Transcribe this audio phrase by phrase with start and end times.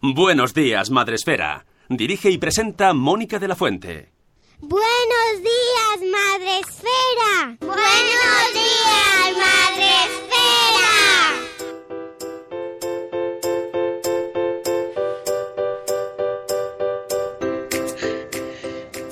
[0.00, 1.66] Buenos días, Madresfera.
[1.88, 4.12] Dirige y presenta Mónica de la Fuente.
[4.60, 7.56] Buenos días, Madre Esfera.
[7.58, 10.86] Buenos días, Madre Esfera.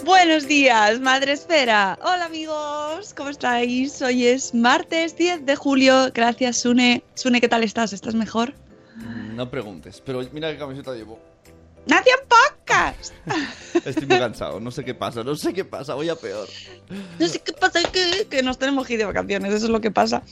[0.05, 1.99] Buenos días, Madre Esfera.
[2.01, 4.01] Hola amigos, ¿cómo estáis?
[4.03, 6.13] Hoy es martes 10 de julio.
[6.15, 7.03] Gracias, Sune.
[7.15, 7.93] Sune, ¿qué tal estás?
[7.93, 8.55] ¿Estás mejor?
[9.37, 11.19] No preguntes, pero mira qué camiseta llevo.
[11.87, 13.13] ¡Nación Podcast!
[13.87, 16.49] Estoy muy cansado, no sé qué pasa, no sé qué pasa, voy a peor.
[17.19, 19.81] No sé qué pasa, que, que nos tenemos que ir de vacaciones, eso es lo
[19.83, 20.23] que pasa.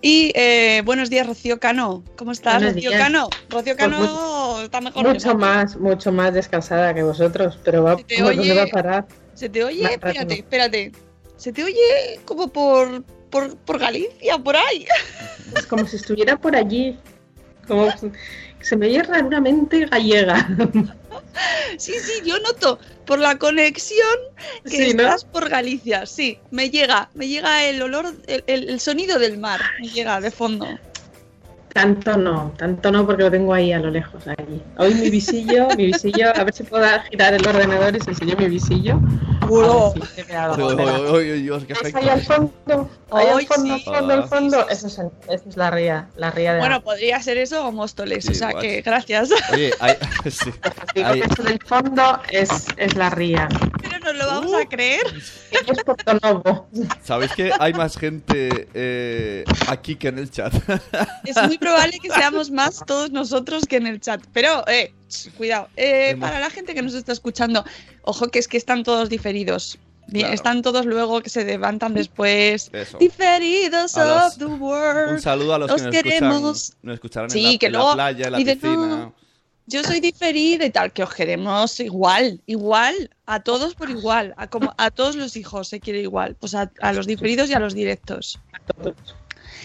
[0.00, 2.02] Y eh, buenos días, Rocío Cano.
[2.16, 3.02] ¿Cómo estás, Buenos Rocío días.
[3.02, 3.28] Cano?
[3.50, 5.06] Rocío Pues Cano está mejor.
[5.06, 8.62] Mucho que más, mucho más descansada que vosotros, pero va, Se te ¿dónde oye- va
[8.62, 9.06] a parar?
[9.34, 10.92] Se te oye, Más espérate, espérate.
[11.36, 14.86] Se te oye como por, por, por Galicia, por ahí.
[15.54, 16.98] Es como si estuviera por allí.
[17.68, 17.88] Como
[18.64, 20.48] se me oye raramente gallega.
[21.78, 24.16] Sí, sí, yo noto por la conexión
[24.62, 25.02] que Sí, ¿no?
[25.02, 26.06] estás por Galicia.
[26.06, 30.20] Sí, me llega, me llega el olor, el, el- el sonido del mar, me llega
[30.20, 30.66] de fondo.
[31.74, 34.62] Tanto no, tanto no porque lo tengo ahí a lo lejos, allí.
[34.78, 38.36] Hoy mi visillo, mi visillo, a ver si puedo girar el ordenador y se enseñó
[38.36, 39.00] mi visillo.
[39.40, 39.92] Seguro.
[39.92, 40.66] A ver si se ve algo.
[40.66, 40.92] Oy, Espera.
[41.00, 41.98] oy, oy, oy, Dios, qué ¿Ves efecto.
[41.98, 42.90] ahí al fondo?
[43.10, 43.84] Ahí Ay, al fondo, sí.
[43.84, 44.26] fondo, al Ah.
[44.28, 44.68] fondo.
[44.68, 48.24] Eso es, eso es la ría, la ría de Bueno, podría ser eso o Móstoles,
[48.24, 49.30] Sí, o sea que gracias.
[49.52, 49.94] Oye, hay,
[50.30, 50.50] sí,
[50.94, 53.48] Digo hay- que eso del fondo es, es la ría.
[53.82, 55.00] Pero no lo vamos a creer.
[55.50, 56.68] Ello es Porto Novo.
[57.02, 60.52] ¿sabéis que hay más gente eh, aquí que en el chat?
[61.24, 64.22] Es muy probable que seamos más todos nosotros que en el chat.
[64.32, 64.92] Pero, eh,
[65.36, 65.68] cuidado.
[65.76, 67.64] Eh, para la gente que nos está escuchando,
[68.02, 69.78] ojo que es que están todos diferidos.
[70.10, 70.34] Claro.
[70.34, 72.68] Están todos luego que se levantan después.
[72.72, 72.98] Eso.
[72.98, 75.12] Diferidos A los- of the world.
[75.12, 76.34] Un saludo a los, Los que nos queremos.
[76.60, 78.76] escuchan, nos escucharán Sí, en, la, que en luego la playa, en la piscina.
[78.96, 79.14] "No".
[79.66, 84.46] Yo soy diferida y tal, que os queremos igual, igual, a todos por igual, a,
[84.46, 87.58] como, a todos los hijos se quiere igual, pues a, a los diferidos y a
[87.58, 88.38] los directos.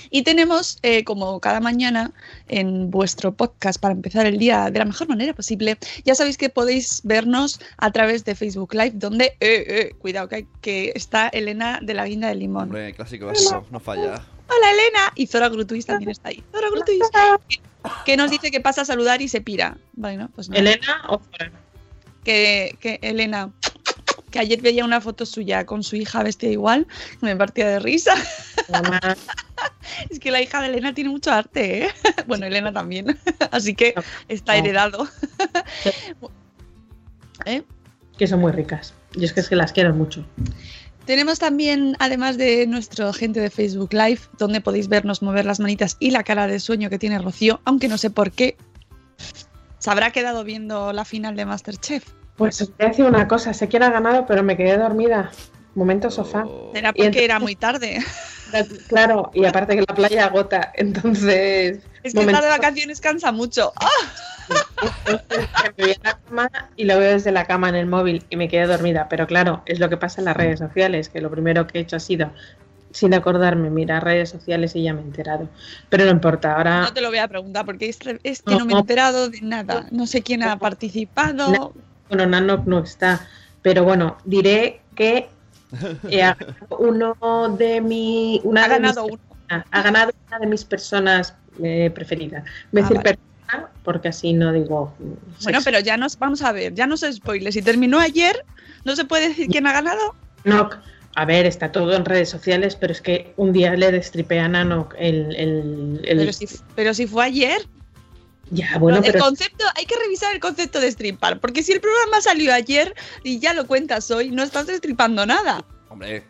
[0.09, 2.11] Y tenemos, eh, como cada mañana,
[2.47, 6.49] en vuestro podcast para empezar el día de la mejor manera posible, ya sabéis que
[6.49, 11.93] podéis vernos a través de Facebook Live, donde, eh, eh, cuidado, que, está Elena de
[11.93, 12.63] la Guinda del Limón.
[12.63, 13.31] Hombre, clásico
[13.71, 14.23] no falla.
[14.49, 15.11] Hola Elena.
[15.15, 16.43] Y Zora Grutuis también está ahí.
[16.51, 16.99] Zora Grutuis.
[17.47, 17.61] que-
[18.05, 19.77] Que nos dice que pasa a saludar y se pira.
[19.93, 20.59] Bueno, pues nada.
[20.59, 21.51] Elena o Zora.
[22.23, 23.51] Que, que Elena,
[24.31, 26.87] que ayer veía una foto suya con su hija vestida igual,
[27.21, 28.15] me partía de risa.
[30.09, 31.89] Es que la hija de Elena tiene mucho arte, ¿eh?
[32.27, 33.17] Bueno, Elena también.
[33.51, 33.93] Así que
[34.27, 35.07] está heredado.
[37.45, 37.63] ¿Eh?
[38.17, 38.93] que son muy ricas.
[39.15, 40.25] Y es que es que las quiero mucho.
[41.05, 45.95] Tenemos también, además de nuestro gente de Facebook Live, donde podéis vernos mover las manitas
[45.99, 48.57] y la cara de sueño que tiene Rocío, aunque no sé por qué.
[49.79, 52.03] Se habrá quedado viendo la final de Masterchef.
[52.35, 55.31] Pues os voy a decir una cosa, sé quién ha ganado, pero me quedé dormida.
[55.73, 56.43] Momento sofá.
[56.45, 57.99] Y porque entonces- era muy tarde.
[58.87, 61.79] Claro, y aparte que la playa agota, entonces...
[62.03, 63.73] Es que estar de vacaciones cansa mucho.
[63.75, 63.89] ¡Ah!
[65.77, 68.35] Me voy a la cama y lo veo desde la cama en el móvil y
[68.35, 69.07] me quedé dormida.
[69.09, 71.81] Pero claro, es lo que pasa en las redes sociales, que lo primero que he
[71.81, 72.31] hecho ha sido,
[72.91, 75.49] sin acordarme, mirar redes sociales y ya me he enterado.
[75.89, 76.81] Pero no importa, ahora...
[76.81, 79.29] No te lo voy a preguntar porque es, es que No, no me he enterado
[79.29, 79.87] de nada.
[79.91, 81.51] No sé quién ha participado.
[81.51, 81.73] No.
[82.07, 83.27] Bueno, Nano no está.
[83.61, 85.29] Pero bueno, diré que
[86.09, 86.33] eh,
[86.79, 87.15] uno
[87.57, 88.41] de mi...
[88.43, 89.19] Una Ha de ganado mis-
[89.71, 91.33] ha ganado una de mis personas
[91.63, 92.43] eh, preferidas.
[92.71, 93.17] Voy a Ah, decir vale.
[93.47, 94.93] persona porque así no digo...
[94.99, 95.03] mm,
[95.43, 95.61] Bueno, sexo.
[95.65, 97.51] pero ya nos vamos a ver, ya no se spoile.
[97.51, 98.45] Si terminó ayer,
[98.85, 100.13] ¿no se puede decir quién ha ganado?
[100.43, 100.69] No,
[101.15, 104.47] A ver, está todo en redes sociales, pero es que un día le destripé a
[104.47, 105.35] Nano el...
[105.35, 107.61] el- el- Pero si, pero si fue ayer.
[108.51, 109.19] Ya, bueno, el pero...
[109.19, 113.39] concepto, hay que revisar el concepto de stripar, porque si el programa salió ayer y
[113.39, 115.63] ya lo cuentas hoy, no estás destripando nada.
[115.89, 116.25] Hombre,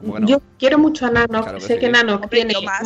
[0.00, 0.26] bueno.
[0.26, 1.80] Yo quiero mucho a Nano, Claro que sé sí.
[1.80, 2.82] que Nano Hombre, tiene más.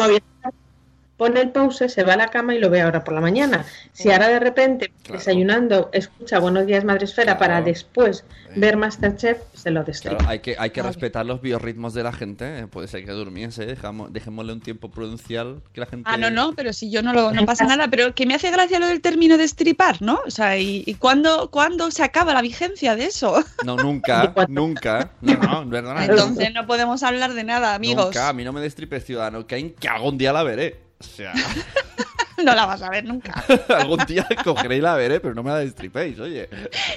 [1.19, 3.67] Pone el pause, se va a la cama y lo ve ahora por la mañana.
[3.93, 5.19] Si ahora de repente, Claro.
[5.19, 7.39] desayunando, escucha Buenos días Madresfera Claro.
[7.41, 8.25] para después
[8.55, 8.61] Sí.
[8.61, 10.17] ver Masterchef, se lo destripa.
[10.17, 10.93] Claro, hay que, hay que Vale.
[10.93, 12.61] respetar los biorritmos de la gente.
[12.61, 16.09] eh, Puede ser que durmiese, dejamos, dejémosle un tiempo prudencial que la gente.
[16.11, 18.51] Ah, no, no, pero si yo no lo no pasa nada, pero que me hace
[18.51, 20.21] gracia lo del término de stripar, ¿no?
[20.27, 23.45] O sea, ¿y, y cuándo, cuándo se acaba la vigencia de eso?
[23.65, 25.11] No, nunca, nunca.
[25.21, 26.01] No, no, no.
[26.01, 28.07] Entonces no podemos hablar de nada, amigos.
[28.07, 30.88] Nunca, a mí no me destripes ciudadano, que en que algún día la veré.
[31.01, 31.33] O sea,
[32.45, 33.45] No la vas a ver nunca.
[33.69, 36.49] algún día cogeré y la veré, pero no me la destripéis, oye.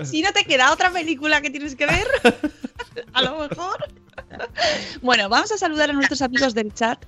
[0.03, 2.07] Si no te queda otra película que tienes que ver,
[3.13, 3.87] a lo mejor.
[5.01, 7.03] Bueno, vamos a saludar a nuestros amigos del chat.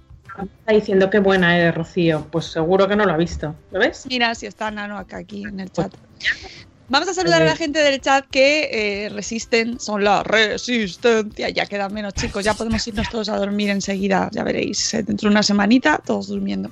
[0.60, 2.28] Está diciendo que buena eres, Rocío.
[2.32, 3.56] Pues seguro que no lo ha visto.
[3.72, 4.06] ¿Lo ves?
[4.10, 5.94] Mira si está Nano acá aquí en el chat.
[6.90, 11.50] Vamos a saludar a la gente del chat que eh, resisten, son la resistencia.
[11.50, 15.30] Ya quedan menos chicos, ya podemos irnos todos a dormir enseguida, ya veréis, eh, dentro
[15.30, 16.72] de una semanita, todos durmiendo.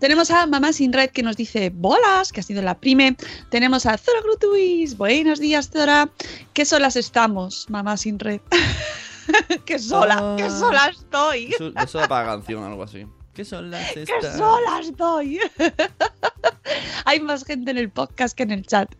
[0.00, 3.16] Tenemos a Mamá Sin Red que nos dice bolas, que ha sido la prime.
[3.50, 6.10] Tenemos a Zora Grutuis, buenos días Zora.
[6.52, 8.40] ¿Qué solas estamos, Mamá Sin Red?
[9.64, 10.50] qué sola, qué Ah.
[10.50, 11.52] sola estoy.
[11.54, 13.06] Eso, eso para canción o algo así.
[13.34, 14.36] ¿Qué son las ¡Qué estas?
[14.36, 15.40] sola estoy!
[17.06, 18.90] Hay más gente en el podcast que en el chat.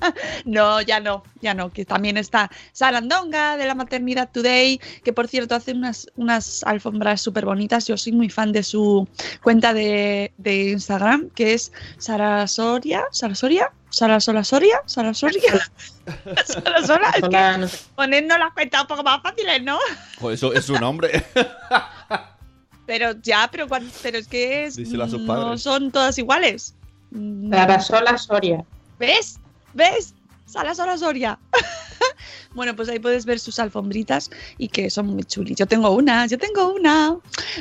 [0.44, 1.70] no, ya no, ya no.
[1.70, 7.22] Que también está Sarandonga de la Maternidad Today, que por cierto hace unas, unas alfombras
[7.22, 7.86] súper bonitas.
[7.86, 9.08] Yo soy muy fan de su
[9.42, 13.04] cuenta de, de Instagram, que es Sara Soria.
[13.12, 13.72] ¿Sara Soria?
[13.88, 14.82] ¿Sara Sola Soria?
[14.86, 15.40] ¿Sara Soria?
[16.44, 17.10] Sara Sola.
[17.16, 19.78] Es que las cuentas un poco más fáciles, ¿no?
[20.30, 21.24] Eso es su nombre.
[22.90, 23.68] Pero ya, pero,
[24.02, 26.74] pero es que es, Díselo a sus no son todas iguales.
[27.48, 28.64] Sarasola Soria.
[28.98, 29.38] ¿Ves?
[29.74, 30.12] ¿Ves?
[30.44, 31.38] Sala Sola Soria.
[32.52, 34.28] bueno, pues ahí puedes ver sus alfombritas
[34.58, 35.56] y que son muy chulis.
[35.56, 37.16] Yo tengo una, yo tengo una.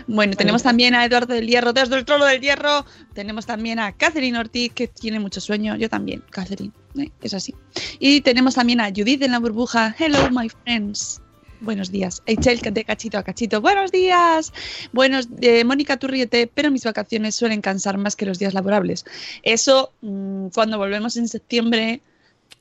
[0.08, 2.84] Bueno, tenemos también a Eduardo del Hierro desde el trono del Hierro.
[3.14, 5.76] Tenemos también a Catherine Ortiz, que tiene mucho sueño.
[5.76, 6.74] Yo también, Catherine.
[6.98, 7.12] ¿eh?
[7.22, 7.54] Es así.
[8.00, 9.96] Y tenemos también a Judith en la burbuja.
[10.00, 11.22] Hello, my friends.
[11.62, 12.24] Buenos días.
[12.26, 13.60] Eichel de cachito a cachito.
[13.60, 14.54] Buenos días.
[14.94, 19.06] Buenos, eh, Mónica Turriete, pero mis vacaciones suelen cansar más que los días laborables.
[19.44, 22.02] Eso, mm, cuando volvemos en septiembre,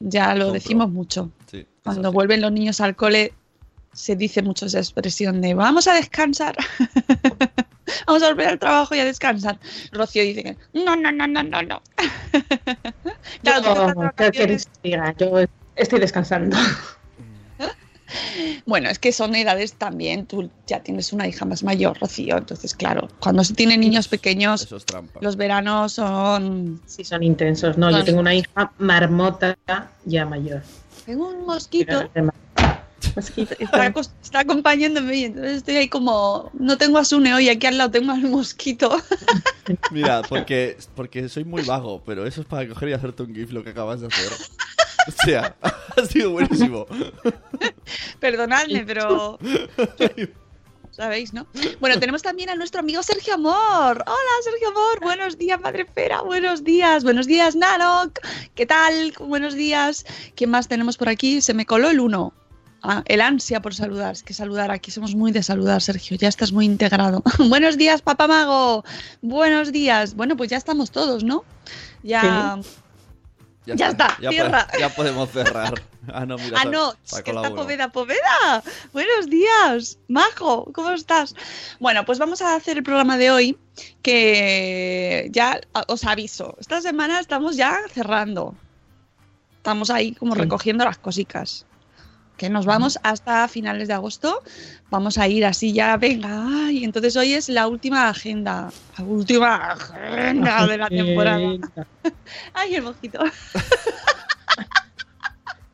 [0.00, 0.52] ya lo Compro.
[0.52, 1.30] decimos mucho.
[1.50, 2.14] Sí, Cuando así.
[2.14, 3.32] vuelven los niños al cole,
[3.92, 6.56] se dice mucho esa expresión de vamos a descansar.
[8.06, 9.58] vamos a volver al trabajo y a descansar.
[9.92, 11.82] Rocío dice que no, no, no, no, no, no.
[15.18, 15.46] Yo
[15.76, 16.56] estoy descansando.
[18.66, 20.26] Bueno, es que son edades también.
[20.26, 22.36] Tú ya tienes una hija más mayor, Rocío.
[22.36, 25.20] Entonces, claro, cuando se tienen niños pequeños, Eso es trampa.
[25.22, 26.80] los veranos son.
[26.86, 27.76] Sí, son intensos.
[27.78, 29.56] No, yo tengo una hija marmota
[30.04, 30.62] ya mayor.
[31.04, 32.08] Tengo un mosquito.
[33.14, 33.54] Mosquito.
[33.58, 33.86] Está,
[34.22, 36.50] está acompañándome y entonces estoy ahí como.
[36.54, 39.00] No tengo a Sune hoy, aquí al lado tengo al mosquito.
[39.92, 43.52] Mira, porque, porque soy muy vago, pero eso es para coger y hacerte un GIF
[43.52, 44.32] lo que acabas de hacer.
[45.08, 45.56] O sea,
[45.96, 46.86] ha sido buenísimo.
[48.20, 49.38] Perdonadme, pero.
[50.90, 51.46] ¿Sabéis, no?
[51.80, 54.02] Bueno, tenemos también a nuestro amigo Sergio Amor.
[54.04, 55.00] Hola, Sergio Amor.
[55.00, 56.22] Buenos días, Madre Fera.
[56.22, 57.04] Buenos días.
[57.04, 58.18] Buenos días, Nanok.
[58.56, 59.14] ¿Qué tal?
[59.20, 60.04] Buenos días.
[60.34, 61.40] ¿Quién más tenemos por aquí?
[61.40, 62.34] Se me coló el uno.
[62.82, 64.12] Ah, el ansia por saludar.
[64.12, 66.16] Es que saludar aquí somos muy de saludar, Sergio.
[66.16, 67.22] Ya estás muy integrado.
[67.48, 68.84] Buenos días, Papá Mago.
[69.22, 70.14] Buenos días.
[70.14, 71.44] Bueno, pues ya estamos todos, ¿no?
[72.02, 72.58] Ya.
[73.76, 74.66] Ya está, Ya, cierra.
[74.78, 75.74] ya podemos cerrar.
[76.10, 76.56] Ah, no, mira.
[76.58, 77.54] Ah, no, sacó que está.
[77.54, 78.62] Poveda, Poveda.
[78.94, 81.34] Buenos días, Majo, ¿cómo estás?
[81.80, 83.58] Bueno, pues vamos a hacer el programa de hoy,
[84.02, 88.54] que ya os aviso, esta semana estamos ya cerrando.
[89.58, 90.40] Estamos ahí como Sí.
[90.40, 91.66] recogiendo las cositas.
[92.38, 94.42] Que nos vamos hasta finales de agosto.
[94.90, 96.46] Vamos a ir así ya, venga.
[96.66, 98.70] Ay, entonces hoy es la última agenda.
[98.96, 101.40] La última agenda de la temporada.
[102.54, 103.18] Ay, el mosquito.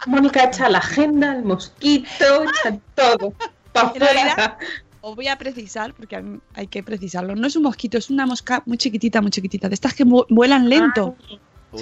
[0.07, 3.33] Mónica echa la agenda, el mosquito, echa todo.
[3.73, 4.59] Pa' realidad- afuera.
[5.01, 6.23] Os voy a precisar, porque
[6.55, 7.35] hay- que precisarlo.
[7.37, 9.69] No es un mosquito, es una mosca muy chiquitita, muy chiquitita.
[9.69, 11.15] De estas que vu- vuelan lento.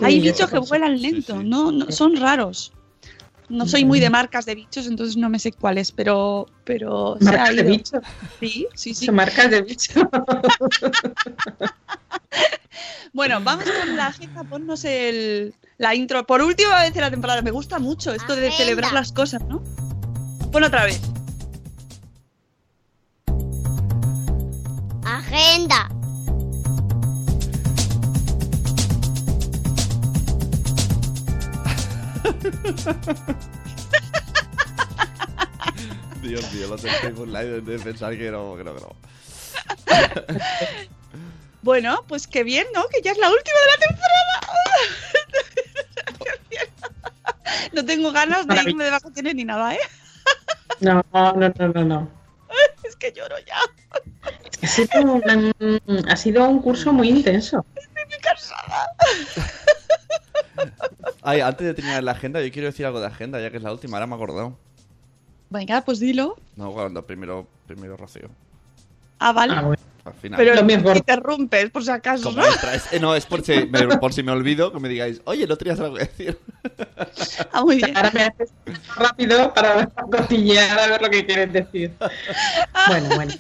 [0.02, 1.44] Hay bichos que vuelan Sí, lento, sí.
[1.48, 2.72] No, no, son raros.
[3.52, 6.49] No soy muy de marcas de bichos, entonces no me sé cuáles, pero.
[6.64, 8.00] pero ¿Marcas de bichos?
[8.40, 9.11] Sí, sí, sí.
[9.11, 9.94] Marcas de bichos.
[13.12, 16.26] bueno, vamos con la agenda, ponnos el, la intro.
[16.26, 19.44] Por última vez en la temporada, me gusta mucho esto de ah, celebrar las cosas,
[19.44, 19.62] ¿no?
[20.50, 21.02] Pon otra vez.
[25.04, 25.90] Agenda.
[36.22, 38.96] Dios mío, los del Facebook Live de pensar que no, que no, que no.
[41.62, 42.88] Bueno, pues qué bien, ¿no?
[42.88, 44.40] Que ya es la última de la temporada.
[47.72, 49.80] no tengo ganas de irme de vacaciones ni nada, ¿eh?
[50.80, 52.11] No, no, no, no, no.
[52.82, 53.58] Es que lloro ya.
[54.62, 55.54] Ha sido, un,
[56.08, 57.64] ha sido un curso muy intenso.
[57.76, 58.88] Estoy muy cansada.
[61.22, 63.62] Ay, antes de terminar la agenda, yo quiero decir algo de agenda, ya que es
[63.62, 64.56] la última, ahora me he acordado.
[65.50, 66.36] Venga, pues dilo.
[66.56, 68.28] No, cuando primero, primero Rocío.
[69.18, 69.54] Ah, vale.
[69.54, 69.82] Ah, bueno.
[70.04, 70.36] Al final.
[70.36, 70.92] Pero Lo mismo.
[70.92, 72.42] interrumpes, por si acaso, ¿no?
[72.44, 75.56] eh, no, es por si, me, por si me olvido que me digáis, oye, no
[75.56, 76.38] tenías algo que decir.
[77.52, 77.96] Ah, muy bien.
[77.96, 78.50] Ahora me haces
[78.96, 81.92] rápido para cotillear a ver lo que quieres decir.
[82.88, 83.32] Bueno, bueno.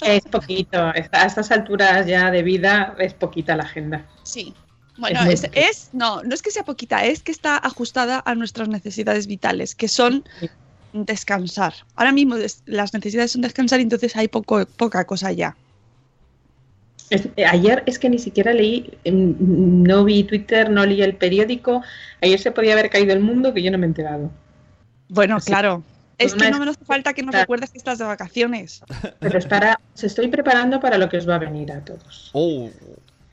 [0.00, 0.78] Es poquito.
[0.80, 4.04] A estas alturas ya de vida es poquita la agenda.
[4.24, 4.52] Sí.
[4.96, 8.68] Bueno, Es es, no, no es que sea poquita, es que está ajustada a nuestras
[8.68, 10.24] necesidades vitales, que son
[10.92, 11.74] descansar.
[11.96, 15.56] Ahora mismo des- las necesidades son descansar y entonces hay poco, poca cosa ya.
[17.10, 21.16] Es- eh, ayer es que ni siquiera leí, em, no vi Twitter, no leí el
[21.16, 21.82] periódico.
[22.22, 24.30] Ayer se podía haber caído el mundo que yo no me he enterado.
[25.08, 25.82] Bueno, claro.
[26.16, 28.82] Es que no me hace falta que nos recuerdes que estás de vacaciones.
[29.18, 32.30] Pero es para, os estoy preparando para lo que os va a venir a todos.
[32.32, 32.70] Oh,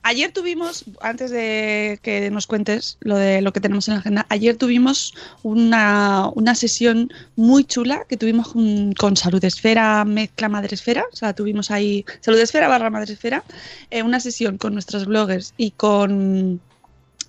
[0.04, 4.26] Ayer tuvimos, antes de que nos cuentes lo de lo que tenemos en la agenda,
[4.30, 10.74] ayer tuvimos una, una sesión muy chula que tuvimos con, con Salud Esfera, Mezcla Madre
[10.74, 13.44] Esfera, o sea, tuvimos ahí Salud Esfera barra Madre Esfera,
[13.90, 16.60] eh, una sesión con nuestros bloggers y con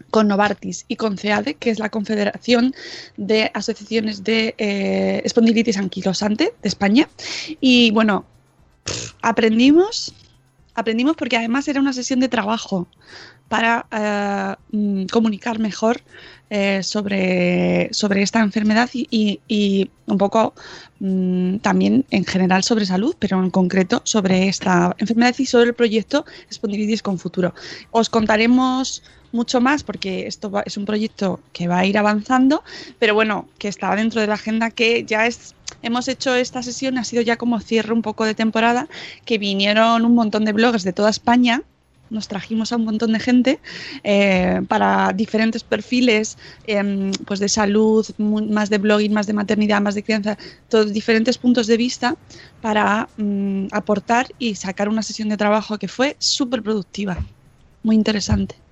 [0.10, 2.76] con Novartis y con CEADE, que es la Confederación
[3.18, 7.10] de Asociaciones de eh, Espondilitis Anquilosante de España.
[7.60, 8.26] Y bueno,
[9.22, 10.14] aprendimos,
[10.76, 12.88] aprendimos porque además era una sesión de trabajo
[13.48, 16.02] para eh, mm, comunicar mejor
[16.50, 20.54] eh, sobre, sobre esta enfermedad y, y- un poco
[21.00, 25.74] mm, también en general sobre salud, pero en concreto sobre esta enfermedad y sobre el
[25.76, 27.54] proyecto Espondilitis con Futuro.
[27.92, 29.02] Os contaremos
[29.32, 32.64] mucho más porque esto va- es un proyecto que va a ir avanzando,
[33.00, 35.56] pero bueno, que está dentro de la agenda que ya es...
[35.82, 38.88] Hemos hecho esta sesión, ha sido ya como cierre un poco de temporada,
[39.26, 41.64] que vinieron un montón de bloggers de toda España,
[42.14, 43.60] nos trajimos a un montón de gente
[44.04, 46.38] eh, para diferentes perfiles,
[46.68, 50.38] em, pues de salud, más de blogging, más de maternidad, más de crianza,
[50.70, 52.16] todos diferentes puntos de vista
[52.62, 57.18] para mm, aportar y sacar una sesión de trabajo que fue súper productiva,
[57.82, 58.63] muy interesante.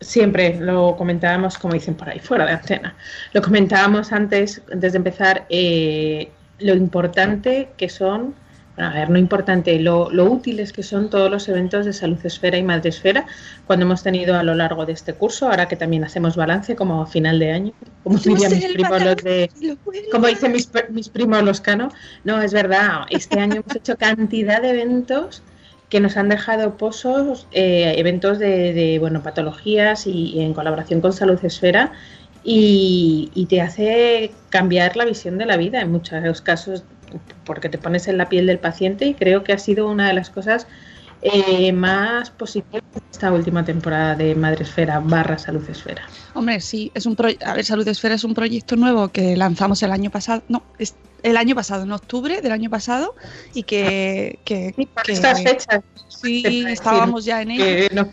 [0.00, 2.94] Siempre lo comentábamos, como dicen por ahí, fuera de antena.
[3.32, 8.34] Lo comentábamos antes, antes de empezar, eh, lo importante que son,
[8.76, 12.18] bueno, a ver, no importante, lo, lo útiles que son todos los eventos de Salud
[12.24, 13.26] Esfera y Madre Esfera
[13.66, 17.02] cuando hemos tenido a lo largo de este curso, ahora que también hacemos balance como
[17.02, 17.72] a final de año,
[18.04, 19.50] como dirían mis primos los de,
[20.12, 21.90] como dicen mis, mis primos los cano.
[22.22, 25.42] No, es verdad, este año hemos hecho cantidad de eventos
[25.88, 31.12] que nos han dejado pozos, eh, eventos de, de, bueno, patologías y, en colaboración con
[31.12, 31.92] Salud Esfera
[32.44, 36.84] y, te hace cambiar la visión de la vida en muchos casos
[37.44, 40.14] porque te pones en la piel del paciente y creo que ha sido una de
[40.14, 40.66] las cosas
[41.22, 46.02] eh, más positivas de esta última temporada de Madre Esfera barra Salud Esfera.
[46.34, 47.46] Hombre, sí, es un proyecto.
[47.46, 50.42] A ver, Salud Esfera es un proyecto nuevo que lanzamos el año pasado.
[50.48, 53.14] No, es el año pasado, en octubre del año pasado,
[53.54, 54.38] y que.
[55.06, 55.80] estas fechas.
[56.08, 57.64] sí, estábamos ya en ello.
[57.64, 58.10] que no-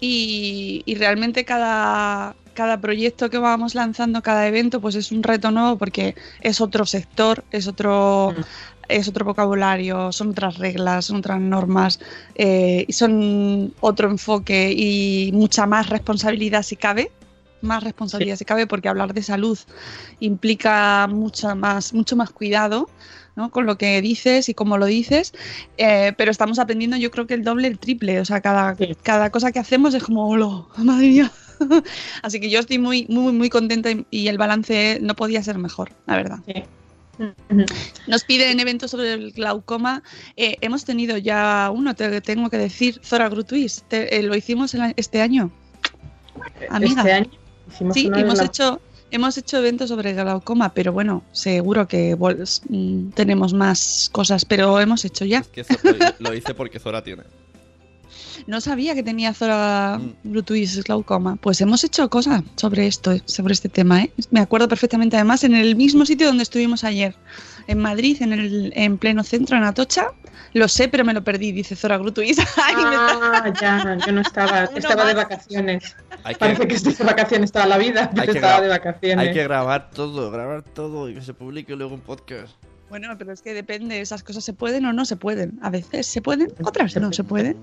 [0.00, 5.50] y, y realmente cada, cada proyecto que vamos lanzando, cada evento, pues es un reto
[5.50, 8.42] nuevo porque es otro sector, es otro, Mm.
[8.88, 12.00] es otro vocabulario, son otras reglas, son otras normas,
[12.34, 17.12] eh, y son otro enfoque y mucha más responsabilidad si cabe.
[17.60, 19.58] Más responsabilidad si cabe, porque hablar de salud
[20.20, 22.88] implica mucha más, mucho más cuidado
[23.36, 23.50] ¿no?
[23.50, 25.32] con lo que dices y cómo lo dices,
[25.76, 28.96] eh, pero estamos aprendiendo yo creo que el doble, el triple, o sea, cada, Sí.
[29.02, 31.30] cada cosa que hacemos es como, "Hola, madre mía.
[32.22, 35.90] Así que yo estoy muy, muy, muy contenta y, el balance no podía ser mejor,
[36.06, 36.38] la verdad.
[36.46, 36.64] Sí.
[38.06, 40.02] Nos piden eventos sobre el glaucoma.
[40.36, 43.82] Eh, hemos tenido ya uno, te tengo que decir, Zora Grutuis.
[43.88, 45.50] Te- eh, lo hicimos el este año.
[46.70, 47.00] Amiga.
[47.02, 47.30] Este año
[47.68, 53.10] hicimos Sí, hemos la- hecho, hemos hecho eventos sobre glaucoma, pero bueno, seguro que mm,
[53.10, 55.38] tenemos más cosas, pero hemos hecho ya.
[55.40, 55.90] es que eso lo,
[56.30, 57.22] lo hice porque Zora tiene.
[58.46, 60.30] No sabía que tenía Zora Mm.
[60.30, 61.36] Grutuis glaucoma.
[61.36, 64.12] Pues hemos hecho cosas sobre esto, sobre este tema, ¿eh?
[64.30, 67.14] Me acuerdo perfectamente, además, en el mismo sitio donde estuvimos ayer.
[67.66, 70.12] en Madrid, en, el, en pleno centro, en Atocha.
[70.54, 72.38] Lo sé, pero me lo perdí, dice Zora Grutuis.
[72.56, 75.96] Ah, ya, yo no estaba, estaba de vacaciones.
[76.24, 79.28] Hay que, Parece que estoy de vacaciones toda la vida, que estaba de vacaciones.
[79.28, 82.54] hay que grabar todo, grabar todo y que se publique luego un podcast.
[82.88, 85.58] Bueno, pero es que depende, esas cosas se pueden o no se pueden.
[85.62, 87.56] A veces se pueden, otras no se pueden.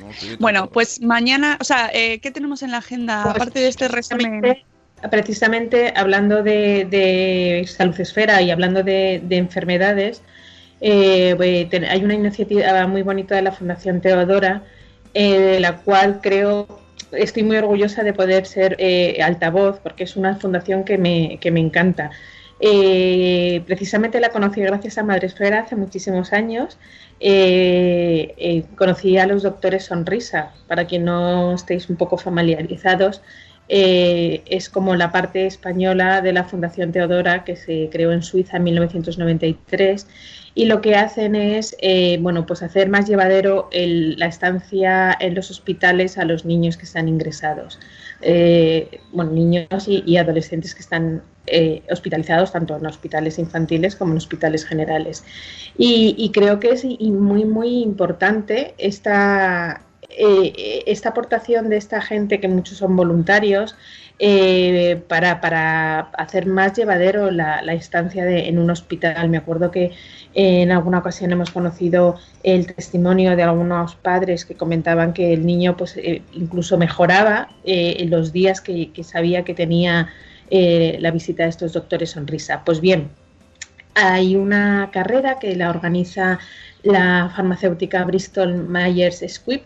[0.00, 3.22] No, sí, yo Bueno, pues mañana, o sea, eh, ¿qué tenemos en la agenda?
[3.24, 4.40] Pues, Aparte de este resumen.
[4.40, 4.64] Precisamente,
[5.10, 10.22] precisamente hablando de, de salud esfera y hablando de, de enfermedades,
[10.80, 14.62] eh, hay una iniciativa muy bonita de la Fundación Teodora,
[15.14, 16.66] eh, de la cual creo,
[17.12, 21.50] estoy muy orgullosa de poder ser eh, altavoz, porque es una fundación que me, que
[21.50, 22.10] me encanta.
[22.58, 26.78] Precisamente la conocí gracias a Madresfera hace muchísimos años.
[28.76, 33.20] Conocí a los doctores Sonrisa, para quien no estéis un poco familiarizados,
[33.68, 38.64] es como la parte española de la Fundación Teodora que se creó en Suiza en
[38.64, 40.06] 1993
[40.56, 45.50] y lo que hacen es eh, bueno pues hacer más llevadero la estancia en los
[45.50, 47.78] hospitales a los niños que están ingresados.
[48.22, 54.64] Eh, niños y, adolescentes que están eh, hospitalizados tanto en hospitales infantiles como en hospitales
[54.64, 55.24] generales.
[55.76, 59.82] Y, creo que es muy muy importante esta
[60.86, 63.76] esta aportación de esta gente, que muchos son voluntarios,
[64.18, 69.28] eh, para, para hacer más llevadero la, la estancia de- en un hospital.
[69.28, 69.92] Me acuerdo que
[70.34, 75.76] en alguna ocasión hemos conocido el testimonio de algunos padres que comentaban que el niño
[75.76, 80.08] pues, eh, incluso mejoraba eh, en los días que, que sabía que tenía
[80.50, 82.62] eh, la visita de estos doctores sonrisa.
[82.64, 83.10] Pues bien,
[83.94, 86.38] hay una carrera que la organiza
[86.82, 89.62] la farmacéutica Bristol Myers Squibb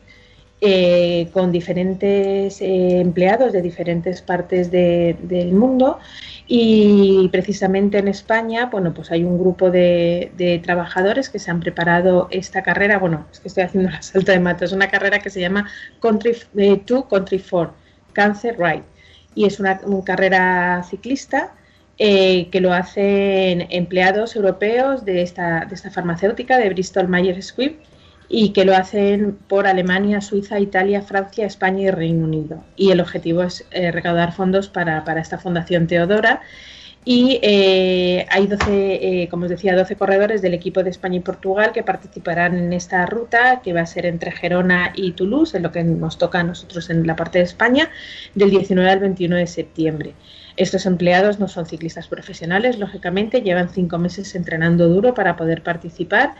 [0.61, 5.99] eh, con diferentes eh, empleados de diferentes partes de- del mundo.
[6.47, 12.29] Y precisamente en España, bueno, pues hay un grupo de, trabajadores que se han preparado
[12.31, 15.31] esta carrera, bueno, es que estoy haciendo la salta de mato, es una carrera que
[15.31, 15.71] se llama
[16.01, 17.73] Country 2, Country 4,
[18.13, 18.83] Cancer Ride,
[19.35, 21.55] y es una, una carrera ciclista
[21.99, 27.77] eh, que lo hacen empleados europeos de esta, de esta farmacéutica, de Bristol Myers Squibb,
[28.33, 32.63] y que lo hacen por Alemania, Suiza, Italia, Francia, España y Reino Unido.
[32.77, 36.41] Y el objetivo es eh, recaudar fondos para, para esta Fundación Teodora.
[37.05, 41.21] Y eh, hay 12, eh, como os decía, 12 corredores del equipo de España y
[41.21, 45.65] Portugal que participarán en esta ruta, que va a ser entre Gerona y Toulouse, en
[45.65, 47.91] lo que nos toca a nosotros en la parte de España,
[48.37, 50.15] del 19 al 21 de septiembre.
[50.57, 56.35] Estos empleados no son ciclistas profesionales, lógicamente, llevan cinco meses entrenando duro para poder participar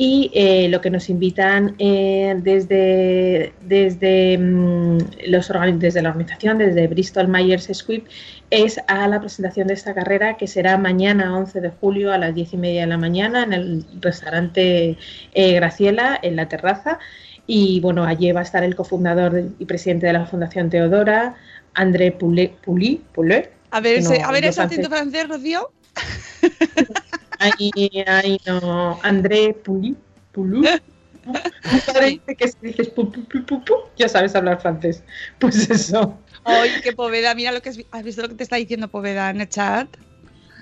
[0.00, 6.86] y eh, lo que nos invitan eh, desde, desde, mm, los desde la organización, desde
[6.86, 8.04] Bristol Myers Squibb,
[8.48, 12.32] es a la presentación de esta carrera que será mañana 11 de julio a las
[12.32, 14.96] 10 y media de la mañana en el restaurante
[15.34, 17.00] eh, Graciela, en la terraza.
[17.48, 21.34] Y bueno, allí va a estar el cofundador y presidente de la Fundación Teodora,
[21.74, 23.50] André Poulet, Pouli, Poulet.
[23.72, 25.72] A ver, No, ese, a ver ese acento francés, Rocío.
[27.38, 27.70] Ay,
[28.06, 29.96] ay, no, André Pouli,
[30.32, 30.62] Poulou.
[30.62, 35.02] Mi padre dice que si dices pu, pu, pu, pu, ya sabes hablar francés.
[35.38, 36.18] Pues eso.
[36.44, 39.28] Ay, qué Poveda, mira lo que es, has visto lo que te está diciendo Poveda
[39.30, 39.88] en el chat.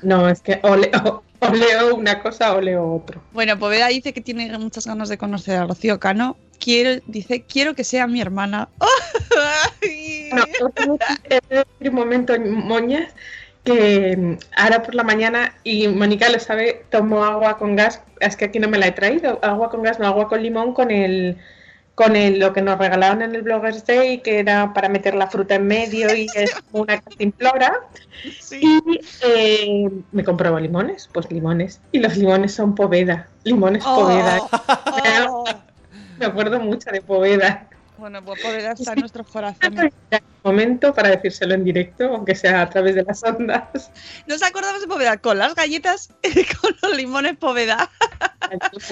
[0.02, 1.22] No, es que o, le- o-
[1.54, 3.22] leo una cosa o leo otro.
[3.32, 6.36] Bueno, Poveda dice que tiene muchas ganas de conocer a Rocío Cano.
[6.58, 8.68] Quiero, dice, quiero que sea mi hermana.
[9.80, 10.30] Que
[11.48, 13.12] decir un momento, Moñas,
[13.66, 18.36] que mm, ahora por la mañana, y Mónica lo sabe, tomo agua con gas, es
[18.36, 20.90] que aquí no me la he traído, agua con gas, no agua con limón, con
[20.90, 21.36] el
[21.96, 25.28] con el, lo que nos regalaron en el Bloggers Day, que era para meter la
[25.28, 27.80] fruta en medio y es una cantimplora.
[28.38, 28.60] Sí.
[28.62, 31.80] Y eh, me compraba limones, pues limones.
[31.92, 34.40] Y los limones son Poveda, limones Poveda.
[34.42, 34.50] Oh,
[35.30, 35.44] oh.
[36.18, 37.66] Me acuerdo mucho de Poveda.
[37.98, 39.92] Bueno, pues Poveda está en nuestros corazones.
[40.42, 43.90] Momento para decírselo en directo, aunque sea a través de las ondas.
[44.26, 45.16] ¿Nos acordamos de Poveda?
[45.16, 46.10] Con las galletas,
[46.60, 47.90] con los limones Poveda.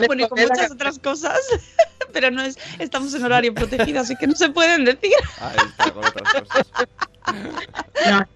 [0.07, 1.39] Bueno, y con muchas otras cosas.
[2.13, 5.13] Pero no es, estamos en horario protegido, así que no se pueden decir.
[5.41, 6.67] Ahí está, con otras cosas.
[8.11, 8.27] No,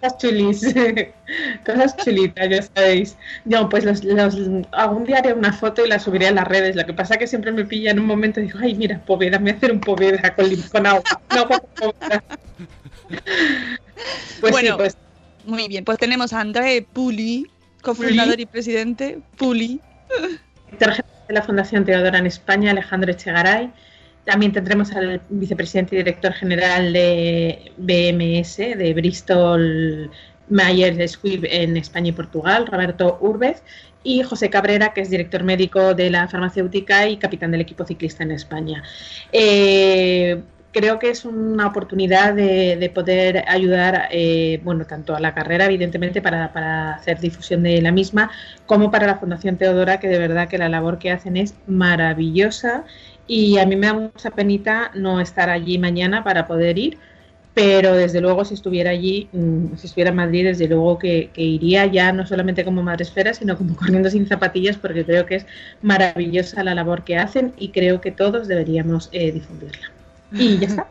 [0.00, 0.62] cosas, chulis.
[1.66, 3.16] Cosas chulitas, ya sabéis.
[3.44, 4.36] No, pues los, los,
[4.72, 6.74] algún día haré una foto y la subiré a las redes.
[6.76, 8.98] Lo que pasa es que siempre me pilla en un momento y digo, ay, mira,
[9.04, 11.02] poveda, me voy a hacer un poveda con, con agua.
[11.28, 11.92] Agua con.
[14.40, 14.70] Pues Bueno.
[14.70, 14.96] sí, pues
[15.44, 17.46] Muy bien, pues tenemos a André Puli,
[17.82, 19.20] cofundador y presidente.
[19.36, 19.80] Puli.
[20.72, 23.70] director de la Fundación Teodora en España, Alejandro Echegaray.
[24.24, 30.10] También tendremos al vicepresidente y director general de BMS, de Bristol
[30.48, 33.62] Mayer Squibb en España y Portugal, Roberto Urbez,
[34.04, 38.22] y José Cabrera, que es director médico de la farmacéutica y capitán del equipo ciclista
[38.22, 38.82] en España.
[39.32, 45.34] Eh, creo que es una oportunidad de, de poder ayudar, eh, bueno, tanto a la
[45.34, 48.30] carrera, evidentemente, para, hacer difusión de la misma,
[48.66, 52.84] como para la Fundación Teodora, que de verdad que la labor que hacen es maravillosa.
[53.26, 56.98] Y a mí me da mucha penita no estar allí mañana para poder ir,
[57.54, 61.42] pero desde luego si estuviera allí, mm, si estuviera en Madrid, desde luego que, que,
[61.42, 65.46] iría ya no solamente como madresfera, sino como corriendo sin zapatillas, porque creo que es
[65.82, 69.90] maravillosa la labor que hacen y creo que todos deberíamos eh, difundirla.
[70.32, 70.86] Y ya está.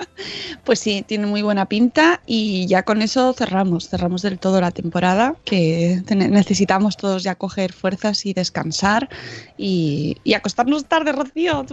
[0.64, 4.70] Pues sí, tiene muy buena pinta y ya con eso cerramos, cerramos del todo la
[4.70, 9.08] temporada, que necesitamos todos ya coger fuerzas y descansar
[9.56, 11.64] y, acostarnos tarde, Rocío.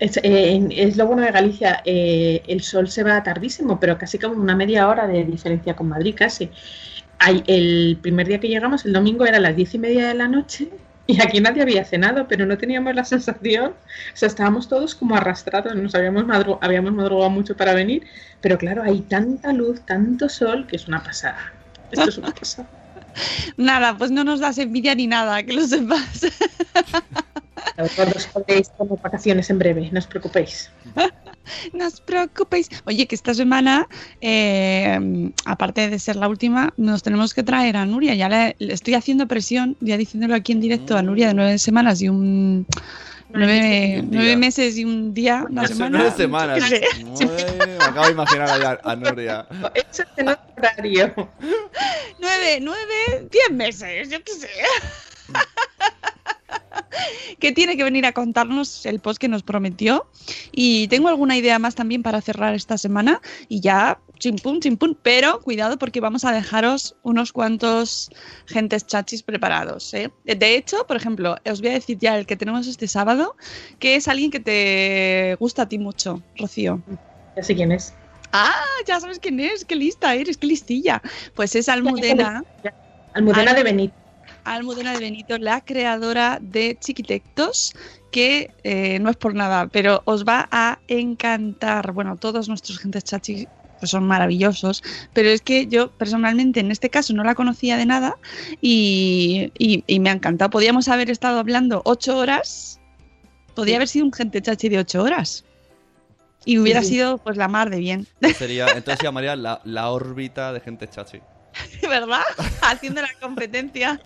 [0.00, 4.34] es, es, lo bueno de Galicia, eh, el sol se va tardísimo, pero casi como
[4.40, 6.50] una media hora de diferencia con Madrid, casi.
[7.46, 10.68] El primer día que llegamos, el domingo, era las diez y media de la noche
[11.08, 15.16] y aquí nadie había cenado, pero no teníamos la sensación, o sea, estábamos todos como
[15.16, 18.04] arrastrados, nos habíamos, madru habíamos madrugado mucho para venir,
[18.40, 21.52] pero claro, hay tanta luz, tanto sol, que es una pasada.
[21.90, 22.68] Esto es una pasada.
[23.56, 26.26] nada, pues no nos das envidia ni nada, que lo sepas.
[27.78, 28.70] Os podéis
[29.02, 30.70] vacaciones en breve, no os preocupéis.
[31.72, 32.70] No os preocupéis.
[32.86, 33.88] Oye, que esta semana,
[34.20, 38.14] eh, aparte de ser la última, nos tenemos que traer a Nuria.
[38.14, 41.58] Ya le, le, estoy haciendo presión, ya diciéndolo aquí en directo a Nuria de nueve
[41.58, 42.66] semanas y un.
[43.30, 45.98] Nueve, nueve meses y un día, una semana.
[45.98, 46.64] Nueve semanas.
[47.04, 47.44] Nueve,
[47.78, 49.46] me acabo de imaginar a, a Nuria.
[49.74, 51.30] Eso es el horario.
[52.18, 54.48] Nueve, nueve, diez meses, yo qué sé.
[57.38, 60.06] que tiene que venir a contarnos el post que nos prometió.
[60.52, 63.20] Y tengo alguna idea más también para cerrar esta semana.
[63.48, 64.94] Y ya, chimpum, chimpum.
[65.02, 68.10] Pero cuidado porque vamos a dejaros unos cuantos
[68.46, 69.92] gentes chachis preparados.
[69.94, 70.10] ¿eh?
[70.24, 73.36] De hecho, por ejemplo, os voy a decir ya el que tenemos este sábado,
[73.78, 76.82] que es alguien que te gusta a ti mucho, Rocío.
[77.36, 77.94] Ya sé quién es.
[78.32, 78.52] Ah,
[78.86, 81.00] ya sabes quién es, qué lista eres, qué listilla.
[81.34, 82.44] Pues es Almudena.
[83.14, 83.94] Almudena de Benito.
[84.54, 87.74] Almudena de Benito, la creadora de Chiquitectos,
[88.10, 91.92] que eh, no es por nada, pero os va a encantar.
[91.92, 93.46] Bueno, todos nuestros gentes chachi
[93.78, 94.82] pues son maravillosos,
[95.12, 98.16] pero es que yo personalmente en este caso no la conocía de nada
[98.60, 100.50] y, y, y me ha encantado.
[100.50, 102.80] Podíamos haber estado hablando ocho horas,
[103.54, 103.76] podría sí.
[103.76, 105.44] haber sido un gente chachi de ocho horas.
[106.44, 106.90] Y hubiera sí.
[106.90, 108.06] sido pues la mar de bien.
[108.36, 111.20] Sería, entonces se llamaría la, la órbita de gente chachi.
[111.88, 112.22] ¿verdad?
[112.62, 114.00] Haciendo la competencia.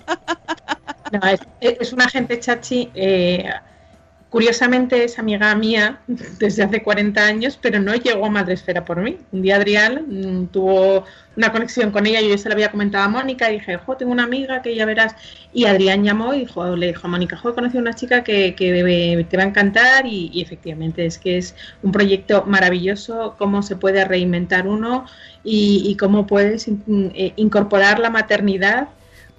[1.13, 1.21] No,
[1.61, 2.91] es, una gente chachi.
[2.95, 3.51] Eh,
[4.33, 9.19] curiosamente es amiga mía desde hace 40 años, pero no llegó a Madresfera por mí.
[9.31, 11.05] Un día Adrián mmm, tuvo
[11.37, 13.95] una conexión con ella, yo ya se lo había comentado a Mónica y dije, jo,
[13.97, 15.15] tengo una amiga que ya verás.
[15.53, 18.55] Y Adrián llamó y dijo, le dijo a Mónica, jo, he conocido una chica que,
[18.55, 23.63] que te va a encantar y, y, efectivamente es que es un proyecto maravilloso, cómo
[23.63, 25.05] se puede reinventar uno
[25.45, 28.89] y, y cómo puedes in, eh, incorporar la maternidad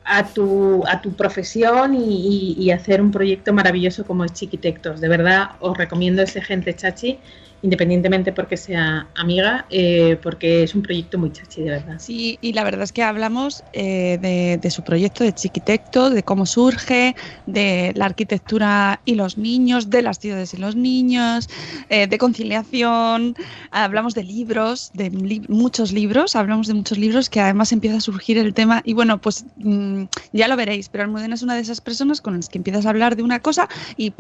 [0.05, 4.99] a tu, a tu profesión y, hacer un proyecto maravilloso como Chiquitectos.
[4.99, 7.19] De verdad, os recomiendo ese gente chachi,
[7.63, 11.95] independientemente porque sea amiga, eh, porque es un proyecto muy chachi, de verdad.
[11.97, 16.23] Sí, y la verdad es que hablamos eh, de, de, su proyecto de Chiquitecto, de
[16.23, 21.49] cómo surge, de la arquitectura y los niños, de las ciudades y los niños,
[21.89, 23.33] eh, de conciliación,
[23.71, 28.01] hablamos de libros, de li muchos libros, hablamos de muchos libros que además empieza a
[28.01, 31.61] surgir el tema y bueno, pues mmm, ya lo veréis, pero Almudena es una de
[31.61, 34.13] esas personas con las que empiezas a hablar de una cosa y,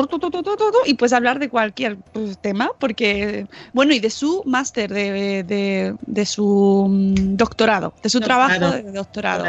[0.85, 3.32] y puedes hablar de cualquier pues, tema porque
[3.73, 8.59] bueno, y de su máster, de, de, de, su mm, doctorado, de su doctorado.
[8.59, 9.43] trabajo de doctorado.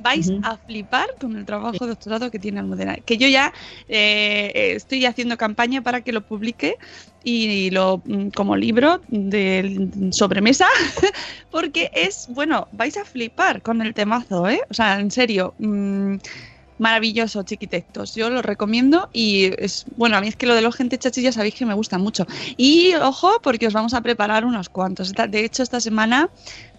[0.00, 0.40] Vais uh -huh.
[0.44, 2.96] a flipar con el trabajo de doctorado que tiene Almudena.
[2.96, 3.52] Que yo ya
[3.88, 6.76] eh, estoy haciendo campaña para que lo publique
[7.24, 10.68] y lo mm, como libro de sobremesa
[11.50, 16.16] porque es bueno vais a flipar con el temazo eh o sea en serio mmm,
[16.78, 18.14] maravilloso Chiquitectos.
[18.14, 21.22] Yo lo recomiendo y es bueno, a mí es que lo de los gente chachi
[21.22, 22.26] ya sabéis que me gusta mucho.
[22.56, 25.12] Y ojo, porque os vamos a preparar unos cuantos.
[25.12, 26.30] De hecho, esta semana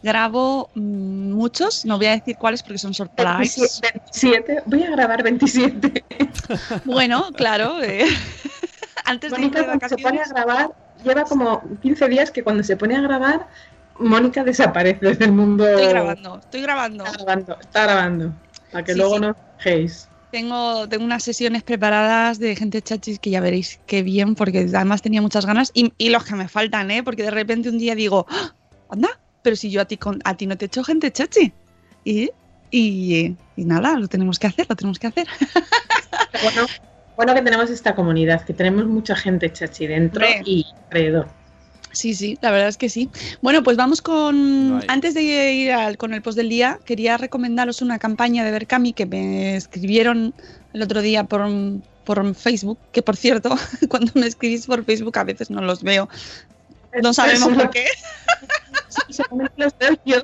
[0.03, 3.81] grabo mmm, muchos, no voy a decir cuáles porque son surprise.
[3.81, 6.03] 27, voy a grabar 27.
[6.86, 7.81] bueno, claro.
[7.81, 8.05] Eh.
[9.05, 10.71] Antes Mónica, de cuando se pone a grabar,
[11.03, 13.47] lleva como 15 días que cuando se pone a grabar,
[13.99, 15.67] Mónica desaparece del mundo.
[15.67, 17.05] Estoy grabando, estoy grabando.
[17.05, 18.34] Está grabando, está grabando.
[18.71, 19.21] Para que sí, luego sí.
[19.21, 20.10] no dejéis.
[20.32, 25.01] Tengo, tengo unas sesiones preparadas de gente chachis que ya veréis qué bien, porque además
[25.01, 25.71] tenía muchas ganas.
[25.73, 27.04] Y, y los que me faltan, ¿eh?
[27.04, 28.54] Porque de repente un día digo, ¡Ah!
[28.89, 29.10] anda,
[29.43, 31.54] pero si yo a ti, con, a ti no te echo gente chachi.
[32.04, 32.30] Y,
[32.69, 35.28] y, y nada, lo tenemos que hacer, lo tenemos que hacer.
[36.43, 36.65] Bueno,
[37.15, 40.41] bueno que tenemos esta comunidad, que tenemos mucha gente chachi dentro Hombre.
[40.45, 41.28] y alrededor.
[41.95, 43.10] Sí, sí, la verdad es que sí.
[43.41, 44.84] Bueno, pues vamos con.
[44.89, 48.91] Antes de ir al- con el post del día, quería recomendaros una campaña de Berkami
[48.93, 50.34] que me escribieron
[50.73, 51.47] el otro día por,
[52.03, 52.77] por Facebook.
[52.91, 53.55] Que por cierto,
[53.89, 56.10] cuando me escribís por Facebook a veces no los veo.
[57.01, 57.86] No sabemos por qué.
[59.58, 60.17] Los veo yo.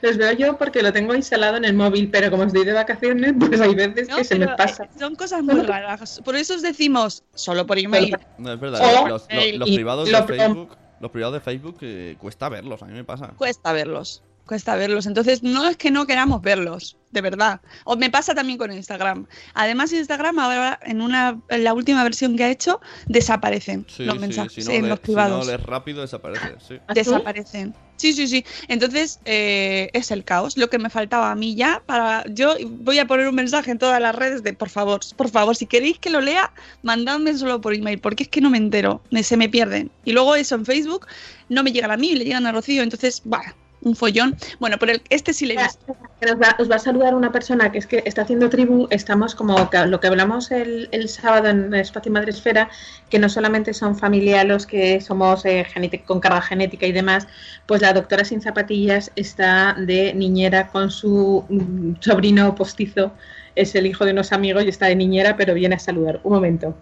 [0.00, 3.34] Los veo yo porque lo tengo instalado en el móvil, pero como estoy de vacaciones,
[3.38, 4.84] pues hay veces No, que se me pero, pasa.
[4.84, 6.20] eh, Son cosas muy raras.
[6.24, 8.16] Por eso os decimos solo por email.
[8.38, 8.80] No, es verdad.
[9.04, 9.22] O- los,
[9.70, 13.34] privados de Facebook, los privados de Facebook eh, cuesta verlos, a mí me pasa.
[13.36, 14.22] Cuesta verlos.
[14.52, 15.06] Cuesta verlos.
[15.06, 17.62] Entonces, no es que no queramos verlos, de verdad.
[17.84, 19.26] O me pasa también con Instagram.
[19.54, 24.16] Además, Instagram ahora, en una en la última versión que ha hecho, desaparecen Sí, los
[24.16, 25.46] sí, mensajes si no en le- los privados.
[25.46, 26.74] Si no lees rápido, desaparece, sí.
[26.86, 27.00] ¿Ah, sí?
[27.00, 27.74] desaparecen.
[27.96, 28.44] Sí, sí, sí.
[28.68, 30.58] Entonces, eh, es el caos.
[30.58, 32.24] Lo que me faltaba a mí ya para.
[32.28, 35.56] Yo voy a poner un mensaje en todas las redes de por favor, por favor,
[35.56, 39.00] si queréis que lo lea, mandadme solo por email, porque es que no me entero,
[39.10, 39.90] me- se me pierden.
[40.04, 41.06] Y luego eso en Facebook
[41.48, 44.36] no me llegan a mí, le llegan a Rocío, entonces, bah, un follón.
[44.60, 45.96] Bueno, pero el- este sí le he visto.
[46.20, 48.86] Nos va- os va a saludar una persona que es que está haciendo tribu.
[48.90, 52.70] Estamos como que- lo que hablamos el, el sábado en Espacio Madresfera,
[53.10, 55.66] que no solamente son familia los que somos eh,
[56.06, 57.26] con carga genética y demás,
[57.66, 63.12] pues la doctora sin zapatillas está de niñera con su mm, sobrino postizo.
[63.54, 66.20] Es el hijo de unos amigos y está de niñera, pero viene a saludar.
[66.22, 66.74] Un momento.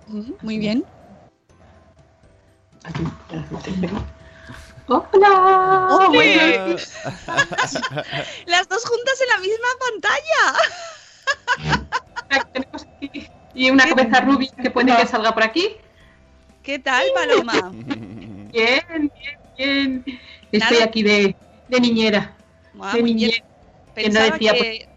[0.43, 0.85] Muy bien.
[2.85, 4.05] Aquí, espera, no te veo.
[4.91, 5.87] ¡Hola!
[5.89, 6.59] ¡Hombre!
[6.59, 6.93] Buenos-
[8.47, 10.43] Las dos juntas en la misma pantalla.
[12.53, 15.77] tenemos aquí- Y una cabeza rubia que puede que salga por aquí.
[16.65, 17.71] ¿Qué tal, Paloma?
[18.53, 18.83] Bien,
[19.57, 20.05] bien, bien.
[20.51, 20.85] Estoy Nada.
[20.87, 21.37] aquí de,
[21.69, 22.35] de niñera.
[22.93, 23.37] De niñera.
[23.95, 24.89] que no Pensaba decía, que,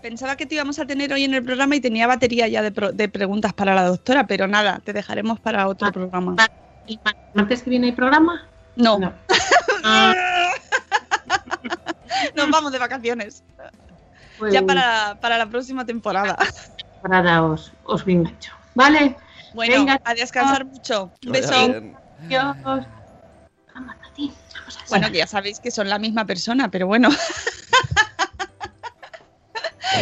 [0.00, 2.72] pensaba que te íbamos a tener hoy en el programa y tenía batería ya de,
[2.72, 6.36] pro- de preguntas para la doctora, pero nada, te dejaremos para otro Ah, programa.
[6.38, 6.48] ah.
[6.86, 8.48] ¿Y ma- martes que viene el programa?
[8.76, 9.12] No, No.
[9.84, 10.14] Ah,
[12.36, 13.42] nos vamos de vacaciones.
[14.38, 16.38] pues, Ya para, para la próxima temporada.
[17.02, 18.52] Para os, os vi engancho.
[18.76, 19.16] Vale.
[19.54, 20.00] Bueno, Venga.
[20.04, 21.10] a descansar mucho.
[21.26, 21.52] Un beso.
[21.52, 22.86] Adiós.
[23.74, 27.08] Vamos, Tati, vamos a Bueno, que ya sabéis que son la misma persona, pero bueno.